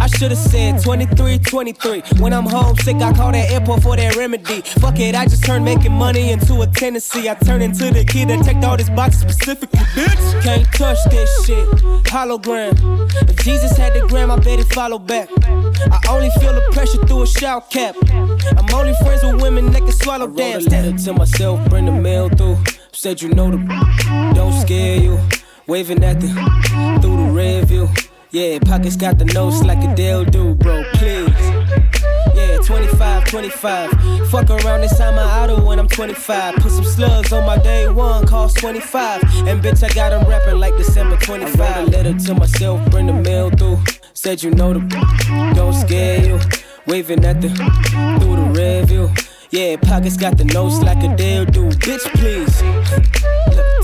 I 0.00 0.06
should've 0.06 0.38
said 0.38 0.80
23, 0.82 1.38
23. 1.38 2.02
When 2.20 2.32
I'm 2.32 2.46
homesick, 2.46 2.96
I 2.96 3.12
call 3.12 3.32
that 3.32 3.50
airport 3.50 3.82
for 3.82 3.96
that 3.96 4.14
remedy. 4.14 4.60
Fuck 4.60 5.00
it, 5.00 5.16
I 5.16 5.24
just 5.26 5.44
turned 5.44 5.64
making 5.64 5.92
money 5.92 6.30
into 6.30 6.60
a 6.62 6.68
tendency. 6.68 7.28
I 7.28 7.34
turn 7.34 7.62
into 7.62 7.90
the 7.90 8.04
kid 8.04 8.28
that 8.28 8.44
checked 8.44 8.64
all 8.64 8.76
this 8.76 8.88
boxes 8.90 9.22
specifically, 9.22 9.80
bitch. 9.96 10.42
Can't 10.42 10.72
touch 10.72 10.98
this 11.10 11.46
shit. 11.46 11.66
Hologram. 12.04 12.74
If 13.28 13.42
Jesus 13.42 13.76
had 13.76 13.94
the 13.94 14.06
gram, 14.06 14.30
I 14.30 14.36
bet 14.36 14.60
he 14.60 14.64
follow 14.66 14.98
back. 14.98 15.28
I 15.36 16.00
only 16.10 16.30
feel 16.38 16.52
the 16.52 16.62
pressure 16.72 17.04
through 17.06 17.22
a 17.22 17.26
shower 17.26 17.62
cap. 17.62 17.96
I'm 18.10 18.72
only 18.72 18.94
friends 19.02 19.24
with 19.24 19.42
women 19.42 19.72
that 19.72 19.80
can 19.80 19.92
swallow 19.92 20.28
dance. 20.28 20.68
I 20.68 20.76
wrote 20.76 20.84
a 20.84 20.90
letter 20.90 21.04
to 21.04 21.12
myself, 21.14 21.68
bring 21.68 21.86
the 21.86 21.92
mail 21.92 22.28
through. 22.28 22.58
Said 22.94 23.20
you 23.20 23.28
know 23.28 23.50
the 23.50 24.32
don't 24.36 24.52
scare 24.52 24.98
you. 24.98 25.18
Waving 25.66 26.04
at 26.04 26.20
the 26.20 26.28
through 27.02 27.16
the 27.16 27.32
red 27.32 27.66
view. 27.66 27.88
Yeah, 28.30 28.60
pockets 28.60 28.96
got 28.96 29.18
the 29.18 29.24
notes 29.24 29.62
like 29.62 29.82
a 29.82 29.94
Dale 29.96 30.24
do, 30.24 30.54
bro. 30.54 30.84
Please. 30.94 31.28
Yeah, 32.34 32.58
25, 32.64 33.24
25. 33.24 33.90
Fuck 34.30 34.50
around 34.50 34.84
inside 34.84 35.16
my 35.16 35.42
auto 35.42 35.66
when 35.66 35.80
I'm 35.80 35.88
25. 35.88 36.54
Put 36.54 36.70
some 36.70 36.84
slugs 36.84 37.32
on 37.32 37.44
my 37.44 37.58
day 37.58 37.88
one, 37.88 38.26
cost 38.28 38.58
25. 38.58 39.22
And 39.48 39.60
bitch, 39.60 39.82
I 39.82 39.88
got 39.88 40.10
got 40.10 40.12
'em 40.12 40.28
rapping 40.28 40.60
like 40.60 40.76
December 40.76 41.16
25. 41.16 41.60
I 41.60 41.84
letter 41.84 42.14
to 42.14 42.34
myself, 42.34 42.80
bring 42.90 43.06
the 43.06 43.12
mail 43.12 43.50
through. 43.50 43.82
Said 44.12 44.42
you 44.44 44.52
know 44.52 44.72
the 44.72 44.80
don't 45.54 45.74
scare 45.74 46.24
you. 46.24 46.40
Waving 46.86 47.24
at 47.24 47.40
the 47.40 47.48
through 48.20 48.36
the 48.36 48.52
red 48.54 48.86
view. 48.86 49.10
Yeah, 49.54 49.76
pockets 49.76 50.16
got 50.16 50.36
the 50.36 50.44
nose 50.46 50.80
like 50.82 51.00
a 51.04 51.16
deal 51.16 51.44
do. 51.44 51.68
Bitch, 51.78 52.02
please. 52.18 52.60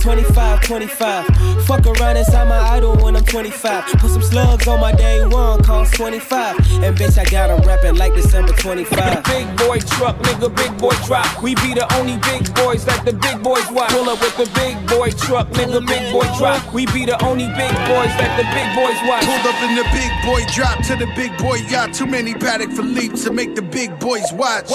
25, 0.00 0.62
25. 0.62 1.26
Fuck 1.66 1.86
around 1.86 2.16
inside 2.16 2.48
my 2.48 2.58
idol 2.58 2.96
when 2.96 3.16
I'm 3.16 3.24
25. 3.24 3.84
Put 3.98 4.10
some 4.10 4.22
slugs 4.22 4.66
on 4.66 4.80
my 4.80 4.92
day 4.92 5.24
one, 5.26 5.62
cost 5.62 5.94
25. 5.94 6.56
And 6.82 6.96
bitch, 6.96 7.18
I 7.18 7.24
got 7.24 7.48
them 7.48 7.66
rapping 7.66 7.96
like 7.96 8.14
December 8.14 8.52
25. 8.52 9.24
Big 9.24 9.46
boy 9.56 9.78
truck, 9.80 10.16
nigga, 10.18 10.54
big 10.54 10.76
boy 10.78 10.94
drop. 11.06 11.42
We 11.42 11.54
be 11.56 11.74
the 11.74 11.86
only 11.94 12.16
big 12.18 12.52
boys 12.54 12.84
that 12.86 13.04
the 13.04 13.12
big 13.12 13.42
boys 13.42 13.68
watch. 13.70 13.90
Pull 13.90 14.08
up 14.08 14.20
with 14.20 14.36
the 14.36 14.50
big 14.54 14.76
boy 14.88 15.10
truck, 15.10 15.48
nigga, 15.50 15.86
big 15.86 16.12
boy 16.12 16.26
drop. 16.38 16.72
We 16.72 16.86
be 16.86 17.04
the 17.04 17.22
only 17.24 17.46
big 17.56 17.72
boys 17.88 18.12
that 18.18 18.32
the 18.40 18.46
big 18.56 18.68
boys 18.74 18.98
watch. 19.06 19.24
Pulled 19.24 19.46
up 19.46 19.60
in 19.62 19.76
the 19.76 19.86
big 19.92 20.10
boy 20.24 20.42
drop 20.52 20.82
to 20.88 20.96
the 20.96 21.06
big 21.14 21.36
boy 21.38 21.56
yacht. 21.68 21.94
Too 21.94 22.06
many 22.06 22.34
Patek 22.34 22.74
for 22.74 22.82
Philippe 22.82 23.16
to 23.22 23.32
make 23.32 23.54
the 23.54 23.62
big 23.62 23.98
boys 23.98 24.32
watch. 24.32 24.68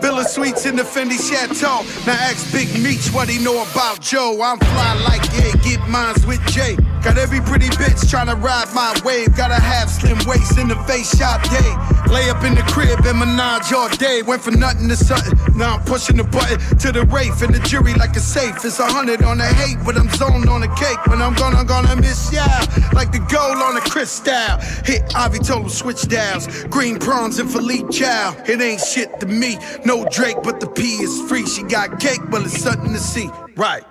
Villa 0.00 0.24
Suites 0.24 0.66
in 0.66 0.76
the 0.76 0.82
Fendi 0.82 1.18
Chateau. 1.18 1.82
Now 2.06 2.18
ask 2.20 2.52
Big 2.52 2.68
Meech 2.82 3.08
what 3.12 3.28
he 3.28 3.42
know 3.42 3.62
about 3.62 4.00
Joe. 4.00 4.40
I'm 4.42 4.58
fly 4.72 4.94
like 5.04 5.22
yeah, 5.32 5.52
get 5.62 5.80
mines 5.88 6.26
with 6.26 6.44
Jay. 6.46 6.76
Got 7.02 7.18
every 7.18 7.40
pretty 7.40 7.68
bitch 7.78 8.02
tryna 8.10 8.40
ride 8.42 8.72
my 8.74 8.90
wave. 9.04 9.36
Gotta 9.36 9.60
have 9.60 9.88
slim 9.88 10.18
waist 10.26 10.58
in 10.58 10.68
the 10.68 10.76
face 10.90 11.16
shop, 11.16 11.40
yeah. 11.52 12.06
Lay 12.10 12.30
up 12.30 12.42
in 12.44 12.54
the 12.54 12.62
crib 12.62 13.04
and 13.06 13.18
menage 13.18 13.72
all 13.72 13.88
day. 13.88 14.22
Went 14.22 14.42
from 14.42 14.58
nothing 14.58 14.88
to 14.88 14.96
something. 14.96 15.38
Now 15.56 15.76
I'm 15.76 15.84
pushing 15.84 16.16
the 16.16 16.24
button 16.24 16.58
to 16.78 16.92
the 16.92 17.04
Wraith 17.04 17.42
and 17.42 17.54
the 17.54 17.60
jury 17.60 17.94
like 17.94 18.16
a 18.16 18.20
safe. 18.20 18.64
It's 18.64 18.80
a 18.80 18.86
hundred 18.86 19.22
on 19.22 19.38
the 19.38 19.44
hate, 19.44 19.78
but 19.84 19.96
I'm 19.96 20.08
zoned 20.10 20.48
on 20.48 20.60
the 20.60 20.68
cake. 20.74 21.04
When 21.06 21.22
I'm 21.22 21.34
gonna, 21.34 21.64
gonna 21.64 21.94
miss 21.96 22.32
ya. 22.32 22.44
Like 22.92 23.12
the 23.12 23.24
gold 23.30 23.58
on 23.58 23.74
the 23.74 23.82
crystal. 23.82 24.58
Hit 24.84 25.14
Ivy 25.14 25.38
told 25.38 25.62
him 25.62 25.68
switch 25.68 26.02
dials. 26.08 26.46
Green 26.64 26.98
prawns 26.98 27.38
and 27.38 27.50
Philippe 27.50 27.92
Chow. 27.92 28.36
It 28.46 28.60
ain't 28.60 28.80
shit 28.80 29.20
to 29.20 29.26
me. 29.26 29.58
No 29.84 30.06
Drake, 30.10 30.38
but 30.42 30.60
the 30.60 30.66
P 30.68 30.82
is 31.02 31.22
free. 31.28 31.46
She 31.46 31.62
got 31.62 32.00
cake, 32.00 32.20
but 32.30 32.42
it's 32.42 32.60
something 32.60 32.92
to 32.92 32.98
see. 32.98 33.30
Right. 33.56 33.84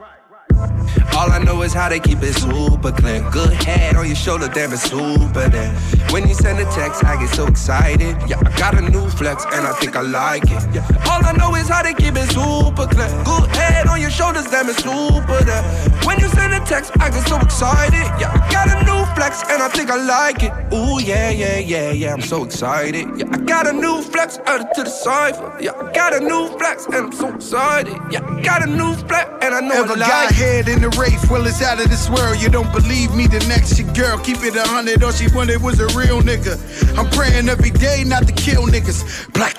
All 1.15 1.31
I 1.31 1.39
know 1.39 1.61
is 1.63 1.73
how 1.73 1.89
they 1.89 1.99
keep 1.99 2.21
it 2.21 2.33
super 2.33 2.91
clean. 2.91 3.29
Good 3.31 3.53
head 3.53 3.95
on 3.95 4.05
your 4.05 4.15
shoulder, 4.15 4.47
damn 4.47 4.73
it's 4.73 4.83
super 4.83 5.47
there. 5.49 5.71
When 6.11 6.27
you 6.27 6.33
send 6.33 6.59
a 6.59 6.65
text, 6.71 7.03
I 7.03 7.17
get 7.19 7.33
so 7.33 7.47
excited. 7.47 8.17
Yeah, 8.27 8.39
I 8.45 8.57
got 8.57 8.77
a 8.77 8.81
new 8.81 9.09
flex 9.09 9.45
and 9.45 9.65
I 9.65 9.73
think 9.79 9.95
I 9.95 10.01
like 10.01 10.43
it. 10.43 10.63
Yeah, 10.73 10.87
all 11.09 11.23
I 11.25 11.33
know 11.33 11.55
is 11.55 11.67
how 11.69 11.83
they 11.83 11.93
keep 11.93 12.15
it 12.15 12.29
super 12.31 12.87
clean. 12.87 13.11
Good 13.23 13.49
head 13.55 13.87
on 13.87 14.01
your 14.01 14.09
shoulders, 14.09 14.45
damn 14.45 14.69
it's 14.69 14.83
super 14.83 15.43
there. 15.43 15.63
When 16.03 16.19
you 16.19 16.27
send 16.29 16.53
a 16.53 16.59
text, 16.65 16.91
I 16.99 17.09
get 17.09 17.27
so 17.27 17.39
excited. 17.39 18.05
Yeah, 18.19 18.31
I 18.33 18.51
got 18.51 18.67
a 18.69 18.83
new 18.85 19.05
flex 19.15 19.43
and 19.49 19.61
I 19.61 19.69
think 19.69 19.89
I 19.89 19.97
like 20.03 20.43
it. 20.43 20.51
Ooh 20.73 20.99
yeah, 21.01 21.29
yeah, 21.29 21.59
yeah, 21.59 21.91
yeah, 21.91 22.13
I'm 22.13 22.21
so 22.21 22.43
excited. 22.43 23.07
Yeah, 23.17 23.25
I 23.31 23.37
got 23.37 23.67
a 23.67 23.73
new 23.73 24.01
flex 24.01 24.37
added 24.45 24.67
to 24.75 24.83
the 24.83 24.89
cipher. 24.89 25.57
Yeah, 25.61 25.71
I 25.73 25.91
got 25.93 26.13
a 26.13 26.19
new 26.19 26.47
flex 26.57 26.85
and 26.87 26.95
I'm 26.95 27.11
so 27.11 27.33
excited. 27.33 27.95
Yeah, 28.11 28.25
I 28.25 28.41
got 28.41 28.63
a 28.63 28.67
new 28.67 28.93
flex 29.07 29.29
and 29.41 29.55
I 29.55 29.61
know 29.61 29.75
Ever 29.75 29.93
I 29.93 30.27
like 30.27 30.35
it. 30.37 30.44
In 30.45 30.81
the 30.81 30.89
Wraith? 30.99 31.29
Well, 31.29 31.45
it's 31.47 31.62
out 31.62 31.81
of 31.81 31.89
this 31.89 32.10
world. 32.10 32.41
You 32.41 32.49
don't 32.49 32.71
believe 32.71 33.13
me? 33.15 33.27
The 33.27 33.39
next 33.47 33.79
your 33.79 33.91
girl. 33.93 34.17
Keep 34.19 34.43
it 34.43 34.55
a 34.55 34.62
hundred. 34.62 35.03
All 35.03 35.12
she 35.12 35.27
wanted 35.34 35.62
was 35.62 35.79
a 35.79 35.88
real 35.97 36.21
nigga. 36.21 36.55
I'm 36.97 37.10
praying 37.10 37.49
every 37.49 37.71
day 37.71 38.03
not 38.05 38.27
to 38.27 38.34
kill 38.34 38.63
niggas. 38.67 39.31
Black. 39.34 39.55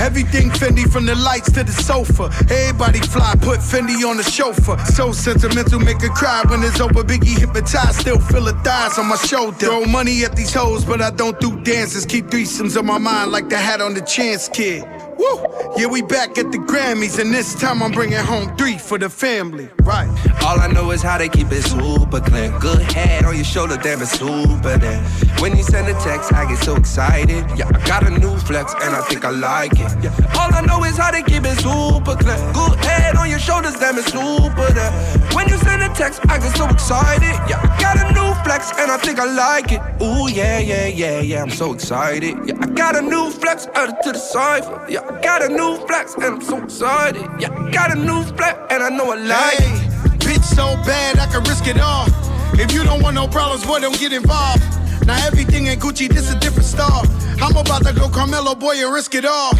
Everything 0.00 0.50
Fendi 0.50 0.90
from 0.90 1.06
the 1.06 1.14
lights 1.14 1.50
to 1.52 1.64
the 1.64 1.72
sofa. 1.72 2.30
Everybody 2.52 3.00
fly, 3.00 3.34
put 3.40 3.60
Fendi 3.60 4.04
on 4.08 4.16
the 4.16 4.22
chauffeur. 4.22 4.78
So 4.86 5.12
sentimental, 5.12 5.80
make 5.80 6.00
her 6.02 6.08
cry 6.08 6.42
when 6.48 6.62
it's 6.62 6.80
over. 6.80 7.02
Biggie 7.02 7.38
hypnotized, 7.38 8.00
still 8.00 8.18
feel 8.18 8.44
her 8.46 8.62
thighs 8.62 8.98
on 8.98 9.08
my 9.08 9.16
shoulder. 9.16 9.56
Throw 9.56 9.84
money 9.84 10.24
at 10.24 10.36
these 10.36 10.52
hoes, 10.52 10.84
but 10.84 11.00
I 11.00 11.10
don't 11.10 11.38
do 11.40 11.60
dances. 11.62 12.06
Keep 12.06 12.26
threesomes 12.26 12.78
on 12.78 12.86
my 12.86 12.98
mind 12.98 13.32
like 13.32 13.48
the 13.48 13.58
hat 13.58 13.80
on 13.80 13.94
the 13.94 14.02
chance 14.02 14.48
kid. 14.48 14.84
Woo! 15.18 15.74
Yeah, 15.76 15.86
we 15.86 16.02
back 16.02 16.38
at 16.38 16.52
the 16.52 16.58
Grammys, 16.58 17.18
and 17.18 17.32
this 17.32 17.54
time 17.54 17.82
I'm 17.82 17.92
bringing 17.92 18.18
home 18.18 18.56
three 18.56 18.78
for 18.78 18.98
the 18.98 19.08
family. 19.08 19.68
Right. 19.82 20.08
All 20.42 20.60
I 20.60 20.68
know 20.68 20.90
is 20.90 21.02
how 21.02 21.18
they 21.18 21.28
keep 21.28 21.50
it 21.52 21.62
super 21.62 22.20
clean. 22.20 22.58
Good 22.58 22.82
head 22.92 23.24
on 23.24 23.34
your 23.34 23.44
shoulder, 23.44 23.76
damn 23.76 24.02
it's 24.02 24.18
super 24.18 24.76
there. 24.78 25.00
When 25.40 25.56
you 25.56 25.62
send 25.62 25.88
a 25.88 25.94
text, 26.00 26.32
I 26.32 26.46
get 26.46 26.58
so 26.58 26.76
excited. 26.76 27.44
Yeah, 27.56 27.68
I 27.68 27.86
got 27.86 28.06
a 28.06 28.10
new 28.10 28.36
flex 28.38 28.74
and 28.74 28.94
I 28.94 29.02
think 29.02 29.24
I 29.24 29.30
like 29.30 29.72
it. 29.72 29.92
Yeah, 30.02 30.14
all 30.38 30.52
I 30.54 30.62
know 30.66 30.84
is 30.84 30.96
how 30.96 31.10
they 31.10 31.22
keep 31.22 31.44
it 31.44 31.58
super 31.58 32.16
clean. 32.16 32.52
Good 32.52 32.84
head 32.84 33.16
on 33.16 33.30
your 33.30 33.38
shoulders, 33.38 33.74
damn 33.74 33.98
it's 33.98 34.12
super 34.12 34.70
there. 34.72 34.92
When 35.32 35.48
you 35.48 35.56
send 35.58 35.82
a 35.82 35.88
text, 35.94 36.20
I 36.28 36.38
get 36.38 36.56
so 36.56 36.68
excited. 36.68 37.34
Yeah, 37.48 37.60
I 37.62 37.80
got 37.80 37.96
a 37.98 38.12
new 38.12 38.33
flex 38.44 38.70
and 38.78 38.90
I 38.90 38.98
think 38.98 39.18
I 39.18 39.24
like 39.24 39.72
it. 39.72 39.80
Ooh 40.02 40.28
yeah, 40.30 40.58
yeah, 40.58 40.86
yeah, 40.86 41.20
yeah, 41.20 41.42
I'm 41.42 41.50
so 41.50 41.72
excited. 41.72 42.36
Yeah, 42.46 42.54
I 42.60 42.66
got 42.66 42.94
a 42.94 43.02
new 43.02 43.30
flex 43.30 43.66
added 43.74 43.96
to 44.04 44.12
the 44.12 44.18
cipher. 44.18 44.86
Yeah, 44.88 45.00
I 45.00 45.20
got 45.20 45.42
a 45.42 45.48
new 45.48 45.76
flex 45.86 46.14
and 46.14 46.24
I'm 46.24 46.40
so 46.42 46.62
excited. 46.62 47.22
Yeah, 47.40 47.52
I 47.52 47.70
got 47.70 47.96
a 47.96 47.98
new 47.98 48.22
flex 48.36 48.58
and 48.70 48.82
I 48.82 48.90
know 48.90 49.10
I 49.12 49.16
like 49.16 49.60
it. 49.60 50.20
Bitch 50.20 50.44
so 50.44 50.76
bad 50.84 51.18
I 51.18 51.26
can 51.26 51.42
risk 51.44 51.66
it 51.66 51.80
all. 51.80 52.06
If 52.54 52.72
you 52.72 52.84
don't 52.84 53.02
want 53.02 53.14
no 53.14 53.26
problems, 53.26 53.66
boy, 53.66 53.80
don't 53.80 53.98
get 53.98 54.12
involved. 54.12 54.62
Now 55.06 55.16
everything 55.26 55.66
in 55.66 55.78
Gucci, 55.78 56.08
this 56.08 56.32
a 56.32 56.38
different 56.38 56.66
star. 56.66 57.02
I'm 57.42 57.56
about 57.56 57.84
to 57.86 57.92
go 57.92 58.08
Carmelo, 58.08 58.54
boy, 58.54 58.76
and 58.76 58.92
risk 58.92 59.14
it 59.14 59.24
all. 59.24 59.52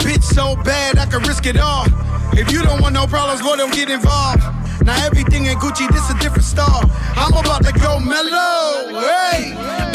Bitch 0.00 0.22
so 0.22 0.56
bad 0.62 0.98
I 0.98 1.06
can 1.06 1.22
risk 1.22 1.46
it 1.46 1.58
all. 1.58 1.86
If 2.32 2.50
you 2.52 2.62
don't 2.62 2.80
want 2.80 2.94
no 2.94 3.06
problems, 3.06 3.42
boy, 3.42 3.56
don't 3.56 3.74
get 3.74 3.90
involved. 3.90 4.42
Now 4.84 5.04
everything 5.04 5.46
in 5.46 5.58
Gucci, 5.58 5.86
this 5.92 6.10
a 6.10 6.18
different 6.18 6.44
star. 6.44 6.82
I'm 7.16 7.32
about 7.32 7.64
to 7.64 7.72
go 7.72 7.98
mellow. 8.00 8.59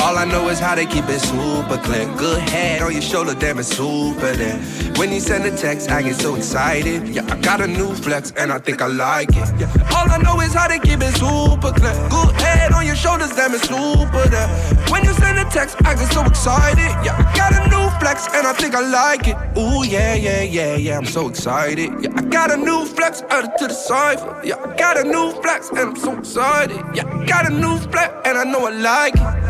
All 0.06 0.20
I 0.20 0.26
know 0.26 0.50
is 0.50 0.60
how 0.60 0.76
they 0.76 0.86
keep 0.86 1.10
it 1.10 1.20
super 1.20 1.80
clean. 1.80 2.16
Good 2.16 2.48
head 2.48 2.84
on 2.84 2.92
your 2.92 3.02
shoulder, 3.02 3.34
damn 3.34 3.58
it's 3.58 3.76
super 3.76 4.34
there. 4.34 4.56
When 4.98 5.12
you 5.12 5.20
send 5.20 5.46
a 5.46 5.58
text, 5.58 5.90
I 5.90 6.04
get 6.04 6.16
so 6.18 6.36
excited. 6.36 7.08
Yeah, 7.08 7.26
I 7.28 7.40
got 7.40 7.60
a 7.60 7.66
new 7.66 7.92
flex 7.96 8.32
and 8.38 8.52
I 8.52 8.60
think 8.60 8.84
I 8.84 8.86
like 8.86 9.30
it. 9.30 9.50
Yeah, 9.60 9.96
all 9.96 10.08
I 10.08 10.20
know 10.20 10.40
is 10.42 10.54
how 10.54 10.68
they 10.68 10.78
keep 10.78 11.02
it 11.02 11.16
super 11.16 11.72
clean. 11.72 11.98
Good 12.10 12.36
head 12.40 12.72
on 12.74 12.86
your 12.86 12.96
shoulders, 12.96 13.36
damn 13.36 13.56
it's 13.56 13.68
super 13.68 14.30
there. 14.30 14.48
When 14.92 15.04
you 15.06 15.14
send 15.14 15.40
a 15.40 15.46
text, 15.50 15.76
I 15.84 15.96
get 15.96 16.14
so 16.14 16.24
excited. 16.24 16.92
Yeah, 17.04 17.18
I 17.18 17.36
got 17.36 17.54
a 17.54 17.68
new 17.68 17.90
flex 18.00 18.28
and 18.28 18.46
I 18.46 18.54
think 18.54 18.76
I 18.76 18.82
like 18.82 19.28
it. 19.28 19.36
Ooh 19.58 19.84
yeah, 19.84 20.14
yeah, 20.14 20.44
yeah, 20.44 20.76
yeah, 20.76 21.00
I'm 21.00 21.06
so 21.06 21.28
excited. 21.30 21.90
Yeah, 22.00 22.12
I 22.16 22.22
got 22.22 22.52
a 22.52 22.58
new 22.58 22.86
flex 22.86 23.24
added 23.32 23.58
to 23.58 23.68
the 23.70 23.74
cipher. 23.74 24.40
Yeah, 24.44 24.58
I 24.64 24.78
got 24.78 25.00
a 25.00 25.04
new 25.04 25.32
flex 25.42 25.72
and 25.72 25.80
I'm 25.80 25.96
so 25.96 26.16
excited. 26.16 26.78
Yeah, 26.94 27.08
I 27.08 27.26
got 27.26 27.48
a 27.48 27.50
new 27.50 27.80
flex 27.90 28.14
and 28.24 28.38
I 28.38 28.44
know 28.44 28.68
I 28.68 28.70
like 28.70 29.16
it. 29.16 29.45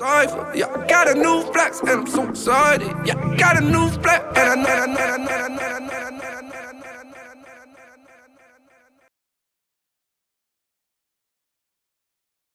Sorry 0.00 0.28
for, 0.28 0.50
yeah, 0.56 0.64
I 0.74 0.86
got 0.86 1.10
a 1.10 1.14
new 1.14 1.42
flex 1.52 1.80
and 1.80 1.90
I'm 1.90 2.06
so 2.06 2.32
sorry. 2.32 2.86
Yeah, 3.04 3.20
I 3.22 3.36
got 3.36 3.58
a 3.58 3.60
new 3.60 3.86
flex 4.00 4.24
and 4.34 4.48
I 4.48 4.54
know, 4.54 4.66
and 4.66 4.96
I 4.96 5.16
know, 5.18 5.30
and 5.30 5.30
I 5.30 5.48
know, 5.48 5.60
and 5.60 5.74
I 5.76 5.78
know, 5.78 6.06
and 6.06 6.22
I 6.22 6.39
know. 6.39 6.39